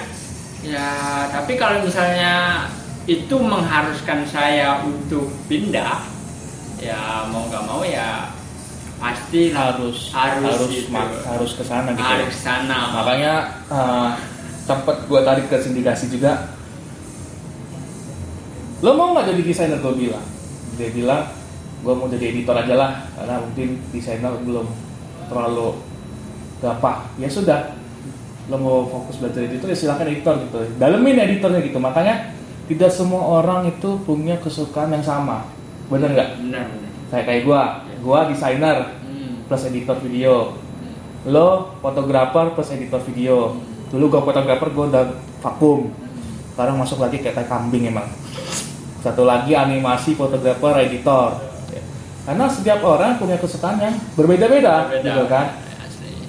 Ya 0.64 0.88
tapi 1.28 1.60
kalau 1.60 1.84
misalnya 1.84 2.66
itu 3.04 3.36
mengharuskan 3.36 4.24
saya 4.26 4.80
untuk 4.82 5.30
pindah 5.52 6.08
ya 6.82 7.28
mau 7.30 7.46
nggak 7.52 7.64
mau 7.70 7.86
ya 7.86 8.34
pasti 8.98 9.54
harus 9.54 10.10
Harus 10.10 10.42
harus 10.42 10.70
gitu. 10.74 10.90
harus 11.28 11.52
ke 11.54 11.64
sana 11.64 11.94
gitu 11.94 12.02
harus 12.02 12.34
ke 12.34 12.42
sana 12.42 12.78
makanya 12.98 13.34
eh, 13.70 14.10
tempat 14.66 15.06
gua 15.06 15.22
tarik 15.22 15.48
ke 15.48 15.58
sindikasi 15.62 16.10
juga. 16.10 16.52
Lo 18.84 18.94
mau 18.98 19.16
nggak 19.16 19.32
jadi 19.34 19.42
desainer? 19.42 19.80
Gue 19.80 19.96
bilang. 19.96 20.26
Dia 20.76 20.90
bilang 20.92 21.24
gue 21.86 21.94
mau 21.94 22.10
jadi 22.10 22.34
editor 22.34 22.58
aja 22.58 22.74
lah 22.74 22.92
karena 23.14 23.46
mungkin 23.46 23.78
desainer 23.94 24.34
belum 24.42 24.66
terlalu 25.30 25.78
gampang 26.58 27.06
ya 27.22 27.30
sudah 27.30 27.78
lo 28.50 28.58
mau 28.58 28.90
fokus 28.90 29.22
belajar 29.22 29.46
editor 29.46 29.70
ya 29.70 29.78
silakan 29.78 30.10
editor 30.10 30.34
gitu. 30.44 30.58
Dalemin 30.82 31.18
editornya 31.22 31.62
gitu. 31.62 31.78
Makanya 31.78 32.34
tidak 32.66 32.90
semua 32.90 33.42
orang 33.42 33.70
itu 33.70 34.02
punya 34.02 34.38
kesukaan 34.42 34.92
yang 34.92 35.06
sama. 35.06 35.46
Bener 35.88 36.10
nggak? 36.14 36.30
Benar 36.42 36.66
benar 36.74 36.92
kayak 37.14 37.26
kayak 37.30 37.42
gua. 37.46 37.64
Gua 38.02 38.20
desainer 38.30 38.78
Hmm. 39.06 39.46
plus 39.46 39.66
editor 39.70 39.98
video. 40.02 40.58
Lo 41.26 41.78
fotografer 41.82 42.54
plus 42.54 42.70
editor 42.74 43.02
video 43.06 43.58
dulu 43.90 44.06
gua 44.08 44.22
fotografer 44.24 44.70
gua 44.70 44.86
udah 44.88 45.04
vakum 45.40 45.92
sekarang 46.52 46.76
masuk 46.76 47.00
lagi 47.00 47.20
kayak 47.20 47.36
tai 47.36 47.46
kambing 47.46 47.86
emang 47.86 48.08
satu 49.00 49.24
lagi 49.24 49.54
animasi 49.54 50.14
fotografer 50.14 50.82
editor 50.82 51.36
Ya. 51.66 51.82
karena 52.24 52.46
setiap 52.48 52.80
orang 52.82 53.18
punya 53.18 53.36
kesukaan 53.36 53.78
yang 53.78 53.96
berbeda-beda 54.14 54.88
Beda. 54.88 55.02
gitu 55.02 55.24
kan 55.26 55.46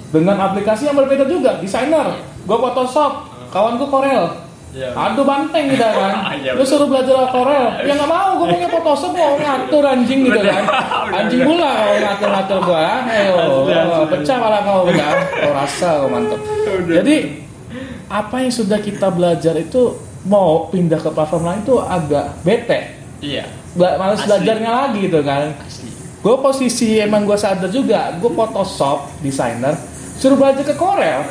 dengan 0.09 0.37
aplikasi 0.41 0.85
yang 0.85 0.97
berbeda 0.97 1.23
juga 1.23 1.57
desainer 1.57 2.09
gua 2.43 2.57
Photoshop 2.59 3.11
kawan 3.49 3.77
gua 3.77 3.87
Corel 3.87 4.25
Iya. 4.67 4.91
Aduh 4.93 5.23
banteng 5.23 5.71
gitu 5.71 5.81
kan. 5.81 6.13
Iya, 6.37 6.53
Lu 6.53 6.61
suruh 6.61 6.85
belajar 6.85 7.31
Corel. 7.31 7.81
Ya 7.81 7.95
nggak 7.95 8.05
mau, 8.05 8.35
gue 8.35 8.47
punya 8.51 8.67
Photoshop 8.67 9.15
mau 9.15 9.33
ngatur 9.33 9.81
anjing 9.81 10.21
gitu 10.21 10.37
kan. 10.37 10.63
Anjing 11.17 11.41
pula 11.41 11.71
kalau 11.71 11.95
ngatur-ngatur 11.97 12.59
gua. 12.61 12.85
Ayo, 13.07 13.35
pecah 14.05 14.37
malah 14.37 14.61
kau 14.61 14.85
kan. 14.91 15.17
Kau 15.33 15.51
rasa 15.55 15.89
kau 16.03 16.09
mantep. 16.11 16.39
Jadi 16.83 17.46
apa 18.07 18.39
yang 18.39 18.49
sudah 18.49 18.79
kita 18.79 19.07
belajar 19.07 19.53
itu 19.53 19.95
mau 20.23 20.67
pindah 20.67 20.97
ke 20.97 21.09
platform 21.09 21.43
lain 21.45 21.61
itu 21.61 21.75
agak 21.77 22.25
bete. 22.41 22.79
iya. 23.19 23.47
Bela- 23.71 23.95
males 23.95 24.17
Asli. 24.17 24.27
belajarnya 24.27 24.71
lagi 24.73 24.99
gitu 25.05 25.19
kan. 25.21 25.53
Asli. 25.59 25.89
Gue 26.17 26.35
posisi 26.37 26.97
emang 26.97 27.23
gue 27.23 27.37
sadar 27.37 27.69
juga 27.69 28.09
gue 28.13 28.27
Photoshop 28.27 29.21
desainer 29.21 29.77
suruh 30.17 30.33
belajar 30.33 30.65
ke 30.65 30.73
Corel. 30.73 31.21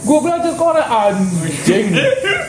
Gue 0.00 0.18
belajar 0.22 0.54
Corel 0.54 0.86
anjing. 0.86 1.92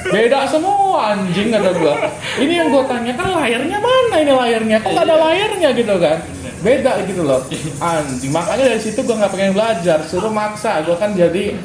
Beda 0.07 0.45
semua 0.45 1.11
anjing 1.11 1.49
kata 1.49 1.71
gue 1.73 1.95
ini 2.39 2.53
yang 2.53 2.69
gue 2.69 2.83
tanya 2.85 3.11
kan 3.11 3.27
layarnya 3.33 3.77
mana 3.77 4.15
ini 4.15 4.31
layarnya? 4.31 4.77
Kok 4.79 4.91
gak 4.93 5.05
ada 5.09 5.15
layarnya 5.19 5.69
gitu 5.73 5.95
kan? 5.97 6.17
Beda 6.61 6.91
gitu 7.03 7.21
loh. 7.25 7.41
Anjing 7.81 8.29
makanya 8.29 8.69
dari 8.69 8.79
situ 8.79 9.01
gue 9.01 9.15
nggak 9.17 9.33
pengen 9.33 9.57
belajar 9.57 9.99
suruh 10.05 10.29
maksa. 10.29 10.85
Gue 10.85 10.95
kan 10.95 11.11
jadi 11.11 11.57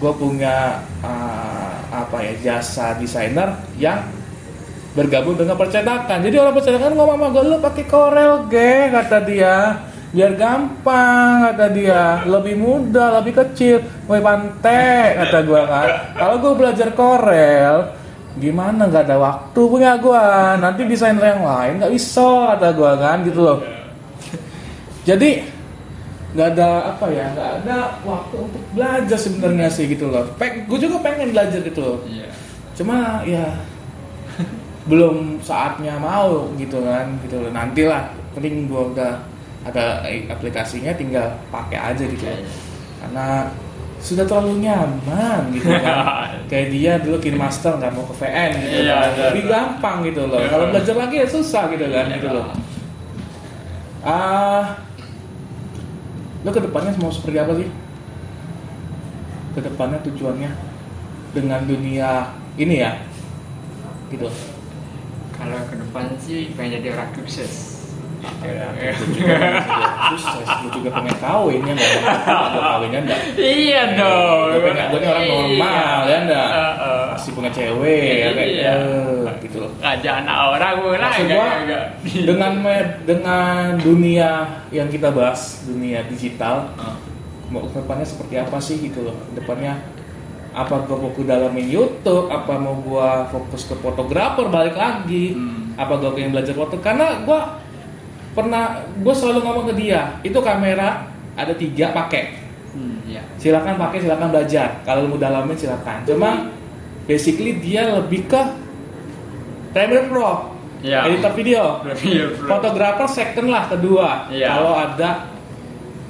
gue 0.00 0.12
punya 0.16 0.80
uh, 1.04 1.76
apa 1.92 2.16
ya 2.24 2.32
jasa 2.40 2.96
desainer 2.96 3.52
yang 3.76 4.00
bergabung 4.96 5.36
dengan 5.36 5.54
percetakan. 5.54 6.18
Jadi 6.24 6.36
orang 6.40 6.56
percetakan 6.56 6.96
ngomong 6.96 7.16
sama 7.20 7.28
gue, 7.30 7.42
lu 7.46 7.56
pakai 7.60 7.84
Corel 7.86 8.32
ge, 8.48 8.90
kata 8.90 9.18
dia. 9.22 9.56
Biar 10.10 10.34
gampang, 10.34 11.52
kata 11.52 11.66
dia. 11.70 12.26
Lebih 12.26 12.58
mudah, 12.58 13.22
lebih 13.22 13.38
kecil. 13.44 13.84
Woi 14.10 14.18
pante, 14.18 15.14
kata 15.20 15.38
gue 15.46 15.62
kan. 15.68 15.88
Kalau 16.18 16.36
gue 16.42 16.52
belajar 16.58 16.88
Corel, 16.96 17.94
gimana 18.40 18.90
nggak 18.90 19.04
ada 19.06 19.16
waktu 19.20 19.60
punya 19.62 19.94
gue. 20.00 20.24
Nanti 20.58 20.80
desainer 20.88 21.38
yang 21.38 21.44
lain 21.46 21.72
nggak 21.78 21.92
bisa, 21.94 22.56
kata 22.56 22.68
gue 22.74 22.92
kan, 22.98 23.16
gitu 23.22 23.40
loh. 23.46 23.58
Jadi 25.06 25.59
nggak 26.30 26.48
ada 26.54 26.68
apa 26.94 27.06
ya, 27.10 27.24
nggak 27.34 27.50
ada 27.62 27.76
waktu 28.06 28.36
untuk 28.38 28.62
belajar 28.70 29.18
sebenarnya 29.18 29.66
sih 29.66 29.90
gitu 29.90 30.06
loh. 30.06 30.22
gue 30.38 30.78
juga 30.78 30.96
pengen 31.02 31.34
belajar 31.34 31.58
gitu 31.62 31.80
loh. 31.82 31.98
iya. 32.06 32.30
Cuma 32.78 33.20
ya 33.26 33.50
belum 34.88 35.38
saatnya 35.44 36.00
mau 36.00 36.48
gitu 36.56 36.80
kan 36.82 37.06
gitu 37.26 37.36
loh. 37.38 37.50
Nantilah 37.52 38.10
penting 38.32 38.70
gua 38.70 38.88
udah 38.90 39.12
ada 39.66 40.00
aplikasinya 40.32 40.94
tinggal 40.96 41.28
pakai 41.52 41.76
aja 41.92 42.04
gitu 42.08 42.24
Oke. 42.24 42.40
karena 43.04 43.52
sudah 44.00 44.24
terlalu 44.24 44.64
nyaman 44.64 45.52
gitu 45.52 45.68
kan. 45.68 46.32
Kayak 46.50 46.68
dia 46.72 46.92
dulu 47.04 47.20
master 47.36 47.76
nggak 47.76 47.92
mau 47.92 48.08
ke 48.08 48.14
VN 48.16 48.50
gitu 48.64 48.76
Iya, 48.80 48.94
kan. 48.96 49.08
iya. 49.12 49.24
lebih 49.28 49.44
gampang 49.46 49.96
gitu 50.08 50.22
loh. 50.24 50.40
Kalau 50.48 50.64
belajar 50.72 50.94
lagi 50.96 51.14
ya 51.20 51.26
susah 51.28 51.62
gitu 51.68 51.86
kan 51.92 52.06
gitu 52.16 52.28
loh. 52.32 52.46
ah 54.00 54.80
lo 56.40 56.50
ke 56.50 56.60
depannya 56.64 56.96
mau 56.98 57.12
seperti 57.12 57.36
apa 57.38 57.52
sih? 57.60 57.68
Ke 59.56 59.60
depannya 59.60 59.98
tujuannya 60.02 60.50
dengan 61.36 61.60
dunia 61.68 62.34
ini 62.58 62.82
ya 62.82 62.98
gitu. 64.10 64.26
Kalau 65.36 65.60
ke 65.70 65.74
depan 65.78 66.04
sih 66.18 66.52
pengen 66.58 66.82
jadi 66.82 66.96
orang 66.98 67.10
sukses 67.14 67.69
Gue 68.20 68.92
juga 69.12 69.36
sukses, 70.12 70.48
gue 70.60 70.70
juga 70.76 70.88
pengen 70.92 71.16
kawin 71.18 71.60
ya 71.62 71.72
nggak? 71.72 71.92
Ada 72.26 72.58
kawinnya 72.58 73.00
enggak? 73.04 73.20
iya 73.36 73.82
dong 73.94 74.44
Gue 74.50 74.70
gue 74.72 74.98
ini 74.98 75.06
orang 75.06 75.24
normal 75.26 75.98
ya 76.04 76.18
enggak? 76.20 76.48
Iya. 76.50 76.66
Masih 77.10 77.30
punya 77.32 77.50
cewek 77.50 78.12
ya 78.16 78.28
kayak 78.32 78.50
Iya. 78.50 78.74
gitu 79.40 79.56
loh. 79.58 79.70
ngajak 79.78 80.14
anak 80.20 80.36
orang 80.48 80.72
gue 80.74 80.94
lah 80.94 81.10
Maksud 81.10 81.26
gua 81.28 81.48
dengan 82.02 82.52
dengan 83.02 83.56
dunia 83.78 84.30
yang 84.70 84.88
kita 84.88 85.08
bahas, 85.10 85.40
dunia 85.64 86.00
digital, 86.06 86.72
mau 87.48 87.64
depannya 87.66 88.04
seperti 88.04 88.34
apa 88.36 88.56
sih 88.58 88.80
gitu 88.80 89.02
loh? 89.02 89.16
Depannya 89.32 89.76
apa 90.50 90.82
gue 90.82 90.96
fokus 90.98 91.24
dalamin 91.24 91.66
YouTube, 91.66 92.26
apa 92.26 92.56
mau 92.56 92.74
gua 92.76 93.22
fokus 93.26 93.64
ke 93.64 93.74
fotografer 93.76 94.48
balik 94.48 94.74
lagi, 94.74 95.32
Hmm. 95.32 95.76
apa 95.76 95.94
gue 95.96 96.10
pengen 96.10 96.32
belajar 96.32 96.54
foto? 96.54 96.74
Karena 96.78 97.20
gua 97.22 97.59
pernah, 98.32 98.82
gue 98.86 99.14
selalu 99.14 99.38
ngomong 99.42 99.64
ke 99.70 99.74
dia, 99.76 100.18
itu 100.22 100.38
kamera 100.38 101.06
ada 101.34 101.54
tiga 101.54 101.90
pakai, 101.90 102.36
hmm, 102.74 102.96
iya 103.08 103.22
silakan 103.40 103.78
pakai, 103.78 104.04
silakan 104.04 104.28
belajar. 104.30 104.82
Kalau 104.84 105.08
mau 105.08 105.16
dalamin 105.16 105.56
silakan. 105.56 106.04
Cuma 106.04 106.50
basically 107.04 107.58
dia 107.58 107.88
lebih 107.90 108.28
ke 108.28 108.40
Premiere 109.70 110.10
Pro, 110.10 110.52
Iya. 110.80 111.06
editor 111.06 111.32
video, 111.36 111.64
Iya, 111.84 112.32
fotografer 112.44 113.06
second 113.06 113.48
lah 113.52 113.68
kedua. 113.68 114.26
Iya. 114.28 114.48
Kalau 114.48 114.72
ada 114.74 115.10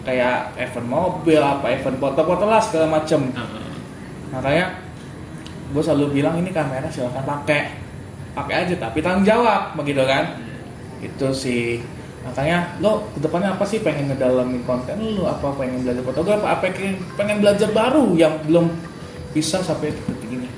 kayak 0.01 0.57
event 0.57 0.89
mobil 0.89 1.37
apa 1.37 1.67
event 1.71 2.01
foto-foto 2.01 2.49
lah 2.49 2.57
segala 2.57 2.89
macem 2.89 3.21
Heeh. 3.37 3.69
makanya 4.33 4.81
gue 5.71 5.83
selalu 5.85 6.19
bilang 6.19 6.41
ini 6.41 6.49
kamera 6.51 6.89
silahkan 6.89 7.21
pakai 7.21 7.77
pakai 8.33 8.55
aja 8.65 8.75
tapi 8.81 9.05
tanggung 9.05 9.29
jawab 9.29 9.77
begitu 9.77 10.01
kan 10.09 10.41
itu 11.05 11.29
sih 11.37 11.85
makanya 12.21 12.77
lo 12.85 13.09
ke 13.17 13.19
depannya 13.25 13.57
apa 13.57 13.65
sih 13.65 13.81
pengen 13.81 14.13
ngedalamin 14.13 14.61
konten 14.69 15.01
lo 15.17 15.25
apa 15.25 15.57
pengen 15.57 15.81
belajar 15.81 16.05
fotografer 16.05 16.49
apa 16.49 16.63
pengen 16.69 17.01
pengen 17.17 17.41
belajar 17.41 17.69
baru 17.73 18.13
yang 18.13 18.37
belum 18.45 18.69
bisa 19.33 19.65
sampai 19.65 19.95
detik 19.95 20.29
ini 20.29 20.51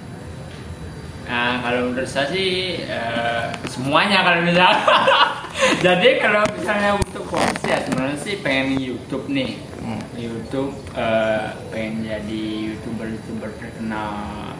Nah, 1.33 1.64
kalau 1.64 1.88
menurut 1.88 2.11
saya 2.12 2.29
sih 2.29 2.77
eh, 2.85 3.46
semuanya 3.72 4.20
kalau 4.20 4.44
misalnya. 4.44 4.85
Jadi 5.85 6.20
kalau 6.20 6.44
misalnya 6.53 7.01
untuk 7.01 7.25
fokus 7.25 7.62
ya 7.64 7.81
sebenarnya 7.88 8.18
sih 8.20 8.44
pengen 8.44 8.77
YouTube 8.77 9.33
nih. 9.33 9.57
Hmm. 9.81 10.03
YouTube 10.12 10.77
eh, 10.92 11.57
pengen 11.72 12.05
jadi 12.05 12.42
youtuber 12.68 13.09
youtuber 13.09 13.51
terkenal 13.57 14.53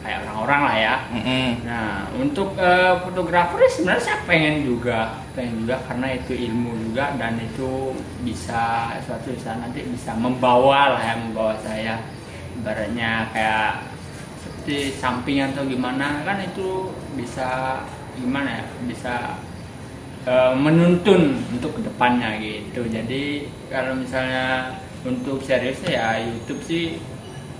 kayak 0.00 0.24
orang-orang 0.24 0.60
lah 0.64 0.76
ya. 0.76 0.94
Mm-mm. 1.12 1.48
Nah, 1.68 2.08
untuk 2.16 2.56
eh, 2.56 2.94
fotografer 3.04 3.60
sebenarnya 3.68 4.02
saya 4.02 4.18
pengen 4.24 4.64
juga, 4.64 5.20
pengen 5.36 5.64
juga 5.64 5.76
karena 5.84 6.16
itu 6.16 6.32
ilmu 6.32 6.72
juga 6.88 7.12
dan 7.20 7.36
itu 7.36 7.92
bisa 8.24 8.96
suatu 9.04 9.36
saat 9.36 9.60
nanti 9.60 9.84
bisa 9.84 10.16
membawa 10.16 10.96
lah 10.96 11.02
ya, 11.04 11.14
membawa 11.20 11.54
saya 11.60 12.00
ibaratnya 12.56 13.28
kayak 13.32 13.84
seperti 14.40 14.96
sampingan 14.96 15.52
atau 15.52 15.64
gimana 15.68 16.24
kan 16.24 16.40
itu 16.40 16.92
bisa 17.16 17.80
gimana 18.16 18.60
ya, 18.60 18.64
bisa 18.88 19.14
eh, 20.24 20.52
menuntun 20.56 21.44
untuk 21.52 21.76
ke 21.76 21.84
depannya 21.84 22.40
gitu. 22.40 22.88
Jadi 22.88 23.52
kalau 23.68 24.00
misalnya 24.00 24.76
untuk 25.04 25.40
seriusnya 25.44 25.92
ya 25.92 26.08
YouTube 26.20 26.60
sih 26.64 27.00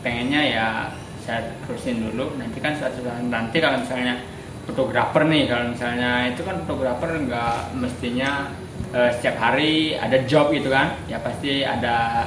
pengennya 0.04 0.42
ya 0.44 0.68
saya 1.24 1.52
terusin 1.64 2.10
dulu. 2.10 2.34
Nanti 2.40 2.58
kan 2.58 2.74
suatu 2.74 3.04
saat 3.04 3.22
nanti 3.28 3.60
kalau 3.60 3.80
misalnya 3.80 4.20
fotografer 4.64 5.22
nih 5.26 5.44
kalau 5.50 5.64
misalnya 5.72 6.30
itu 6.30 6.42
kan 6.44 6.56
fotografer 6.64 7.10
nggak 7.26 7.76
mestinya 7.76 8.50
eh, 8.94 9.10
setiap 9.18 9.36
hari 9.38 9.94
ada 9.96 10.18
job 10.24 10.50
gitu 10.50 10.72
kan. 10.72 10.96
Ya 11.06 11.20
pasti 11.20 11.62
ada 11.62 12.26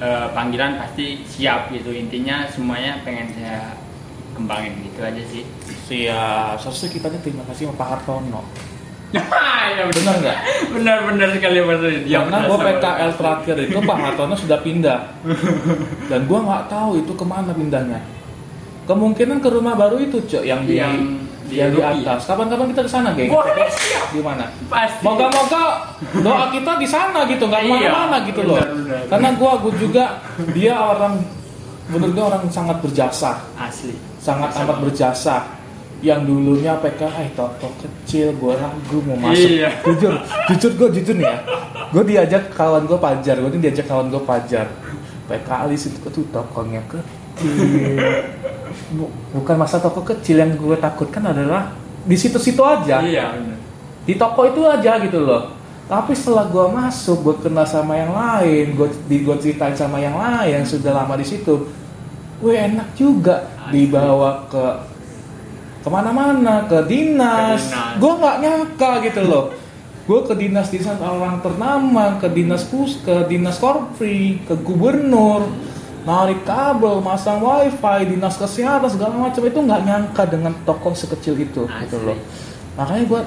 eh, 0.00 0.26
panggilan 0.32 0.80
pasti 0.80 1.22
siap 1.28 1.70
gitu. 1.70 1.92
Intinya 1.92 2.48
semuanya 2.48 3.00
pengen 3.04 3.30
saya 3.36 3.76
kembangin 4.32 4.72
gitu 4.88 5.00
aja 5.04 5.22
sih. 5.28 5.44
Siap 5.86 6.56
seharusnya 6.58 6.90
kita 6.90 7.06
nih 7.12 7.20
terima 7.20 7.44
kasih 7.52 7.68
sama 7.68 7.78
Pak 7.78 7.88
Hartono. 7.88 8.42
Ya 9.62 9.88
benar. 9.88 10.14
Nggak? 10.20 10.38
Benar-benar 10.74 11.28
sekali 11.32 11.58
benar 11.62 11.86
ya 12.04 12.26
karena 12.26 12.38
gue 12.44 12.58
PKL 12.60 13.12
terakhir 13.14 13.56
itu 13.62 13.78
Pak 13.78 13.98
Hartono 14.04 14.34
sudah 14.36 14.58
pindah. 14.60 15.00
Dan 16.10 16.26
gue 16.26 16.38
nggak 16.42 16.64
tahu 16.66 17.00
itu 17.00 17.12
ke 17.14 17.24
mana 17.24 17.54
pindahnya 17.54 18.02
kemungkinan 18.82 19.38
ke 19.38 19.48
rumah 19.48 19.74
baru 19.74 19.96
itu 19.98 20.18
cok 20.20 20.42
yang 20.42 20.62
di 20.62 20.76
Yang 20.76 20.94
di 21.46 21.54
yang 21.54 21.70
di 21.70 21.82
atas. 21.82 22.24
Kapan-kapan 22.24 22.66
kita 22.70 22.80
ke 22.80 22.90
sana 22.90 23.08
geng 23.12 23.28
Boleh, 23.28 23.68
siap. 23.68 24.08
di 24.10 24.20
mana 24.20 24.48
pasti. 24.66 25.04
Moga-moga 25.04 25.62
doa 26.16 26.46
kita 26.48 26.72
di 26.76 26.88
sana 26.88 27.26
gitu 27.26 27.44
nggak 27.44 27.60
Iya, 27.60 27.68
ke 27.68 27.76
mana-mana 27.76 28.16
gitu 28.24 28.40
loh. 28.42 28.56
Benar, 28.56 28.72
benar. 28.72 29.00
karena 29.06 29.28
gue 29.36 29.50
gue 29.60 29.72
juga 29.78 30.04
dia 30.50 30.74
orang 30.74 31.14
menurut 31.88 32.12
gue 32.14 32.24
orang 32.24 32.42
sangat 32.48 32.76
berjasa. 32.80 33.36
Asli. 33.54 33.92
Sangat 34.16 34.50
Sama. 34.56 34.64
amat 34.64 34.76
berjasa. 34.80 35.36
Yang 36.02 36.20
dulunya 36.26 36.74
PKI 36.82 37.30
toko 37.38 37.70
kecil 37.78 38.34
gue 38.34 38.52
ragu 38.58 38.98
mau 39.06 39.18
masuk. 39.22 39.46
Iya. 39.54 39.70
jujur 39.86 40.12
jujur 40.50 40.72
gue 40.74 40.88
jujur 40.98 41.14
nih 41.14 41.28
ya. 41.28 41.38
Gue 41.92 42.02
diajak 42.02 42.50
kawan 42.50 42.88
gue 42.88 42.96
pajar 42.96 43.36
gue 43.36 43.50
diajak 43.60 43.86
kawan 43.86 44.08
gue 44.08 44.22
pajar. 44.24 44.66
PKI 45.28 45.76
situ 45.76 46.02
tuh 46.02 46.24
tokonya 46.32 46.80
kecil 46.88 47.04
Bu- 48.90 49.12
bukan 49.32 49.56
masa 49.56 49.76
toko 49.76 50.02
kecil 50.02 50.38
yang 50.38 50.52
gue 50.52 50.76
takutkan 50.76 51.22
adalah 51.24 51.72
di 52.02 52.14
situ-situ 52.14 52.60
aja. 52.60 52.98
Iya 53.00 53.26
di 54.02 54.18
toko 54.18 54.42
itu 54.42 54.66
aja 54.66 54.98
gitu 54.98 55.22
loh. 55.22 55.54
Tapi 55.86 56.10
setelah 56.10 56.46
gue 56.46 56.66
masuk 56.68 57.18
gue 57.22 57.36
kenal 57.40 57.62
sama 57.62 57.94
yang 57.94 58.10
lain 58.10 58.74
gue 58.74 58.88
di 59.06 59.22
gue 59.22 59.36
ceritain 59.38 59.72
sama 59.72 59.98
yang 59.98 60.16
lain 60.16 60.58
yang 60.58 60.66
sudah 60.66 60.90
lama 60.92 61.14
di 61.14 61.22
situ 61.22 61.68
gue 62.38 62.52
enak 62.52 62.98
juga 62.98 63.46
dibawa 63.70 64.42
ke 64.50 64.64
ke 65.82 65.88
mana-mana 65.88 66.66
ke 66.66 66.78
dinas, 66.86 67.66
Ke 67.66 67.74
dinas. 67.74 67.98
gue 67.98 68.12
nggak 68.18 68.36
nyangka 68.38 68.90
gitu 69.02 69.22
loh. 69.22 69.44
Gue 70.02 70.20
ke 70.26 70.34
dinas 70.34 70.66
dinas 70.66 70.98
orang 70.98 71.38
ternama 71.38 72.18
ke 72.18 72.26
dinas 72.26 72.66
pus 72.66 72.98
ke 73.02 73.26
dinas 73.26 73.58
korpri 73.58 74.42
ke 74.42 74.58
gubernur 74.58 75.46
narik 76.02 76.42
kabel 76.42 76.98
masang 76.98 77.38
wifi 77.38 78.10
dinas 78.10 78.38
kesehatan 78.38 78.90
segala 78.90 79.14
macam. 79.14 79.42
Itu 79.42 79.58
nggak 79.62 79.82
nyangka 79.86 80.22
dengan 80.26 80.52
toko 80.66 80.94
sekecil 80.94 81.38
itu 81.38 81.66
gitu 81.66 81.96
Asli. 81.98 82.06
loh 82.06 82.18
makanya 82.72 83.04
gue 83.04 83.22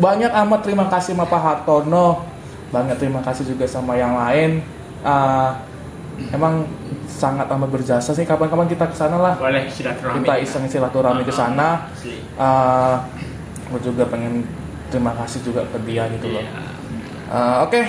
banyak 0.00 0.32
amat 0.46 0.60
terima 0.64 0.88
kasih 0.88 1.12
sama 1.12 1.28
Pak 1.28 1.40
Hartono. 1.40 2.24
Banyak 2.68 2.96
terima 3.00 3.20
kasih 3.24 3.48
juga 3.48 3.64
sama 3.68 3.96
yang 3.96 4.16
lain. 4.16 4.64
Uh, 5.04 5.52
emang 6.32 6.64
sangat 7.08 7.48
amat 7.48 7.68
berjasa 7.68 8.12
sih 8.12 8.24
kapan-kapan 8.24 8.68
kita 8.68 8.88
ke 8.88 8.96
sana 8.96 9.16
lah. 9.20 9.34
Boleh 9.36 9.68
silaturahmi. 9.68 10.24
Kita 10.24 10.34
iseng 10.40 10.64
silaturahmi 10.68 11.22
ke 11.24 11.32
sana. 11.32 11.88
Asli. 11.92 12.16
uh, 12.40 12.96
gue 13.68 13.80
juga 13.92 14.08
pengen 14.08 14.44
terima 14.88 15.12
kasih 15.20 15.44
juga 15.44 15.68
ke 15.68 15.78
dia 15.84 16.08
gitu 16.16 16.32
loh. 16.32 16.44
Uh, 17.28 17.68
Oke, 17.68 17.84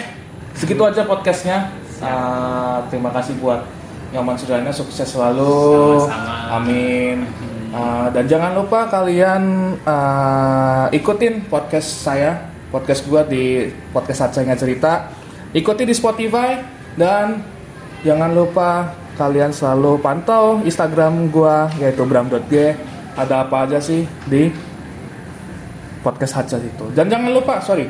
segitu 0.52 0.84
aja 0.84 1.08
podcastnya. 1.08 1.72
Uh, 2.00 2.84
terima 2.92 3.12
kasih 3.12 3.40
buat 3.40 3.64
Nyaman 4.10 4.36
Sudana, 4.42 4.74
sukses 4.74 5.06
selalu. 5.06 6.02
Sama-sama. 6.02 6.58
Amin. 6.58 7.18
Uh, 7.70 8.10
dan 8.10 8.26
jangan 8.26 8.58
lupa 8.58 8.90
kalian 8.90 9.76
uh, 9.86 10.90
ikutin 10.90 11.46
podcast 11.46 12.02
saya, 12.02 12.50
podcast 12.74 13.06
gua 13.06 13.22
di 13.22 13.70
podcast 13.94 14.34
Acanya 14.34 14.58
Cerita. 14.58 15.14
Ikuti 15.54 15.86
di 15.86 15.94
Spotify 15.94 16.58
dan 16.98 17.46
jangan 18.02 18.34
lupa 18.34 18.98
kalian 19.14 19.54
selalu 19.54 20.02
pantau 20.02 20.66
Instagram 20.66 21.30
gua 21.30 21.70
yaitu 21.78 22.02
bram.g. 22.02 22.54
Ada 23.14 23.46
apa 23.46 23.70
aja 23.70 23.78
sih 23.78 24.10
di 24.26 24.50
podcast 26.02 26.34
Haja 26.42 26.58
itu. 26.58 26.90
Dan 26.96 27.12
jangan 27.12 27.30
lupa, 27.30 27.60
sorry, 27.62 27.86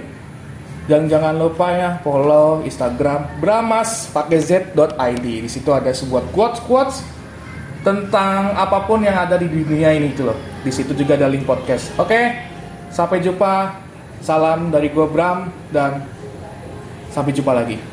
dan 0.90 1.06
jangan 1.06 1.38
lupa 1.38 1.70
ya 1.70 1.90
follow 2.02 2.66
Instagram 2.66 3.38
Bramas 3.38 4.10
pakai 4.10 4.42
z.id. 4.42 5.22
Di 5.22 5.46
situ 5.46 5.70
ada 5.70 5.94
sebuah 5.94 6.34
quotes 6.34 6.60
quotes 6.66 7.06
tentang 7.86 8.58
apa 8.58 8.90
pun 8.90 9.06
yang 9.06 9.14
ada 9.14 9.38
di 9.38 9.46
dunia 9.46 9.94
ini 9.94 10.10
itu 10.10 10.26
loh. 10.26 10.36
Di 10.66 10.74
situ 10.74 10.98
juga 10.98 11.14
ada 11.14 11.30
link 11.30 11.46
podcast. 11.46 11.94
Oke, 12.02 12.34
sampai 12.90 13.22
jumpa. 13.22 13.86
Salam 14.20 14.68
dari 14.68 14.92
gue 14.92 15.08
Bram 15.08 15.48
dan 15.72 16.04
sampai 17.08 17.32
jumpa 17.32 17.56
lagi. 17.56 17.89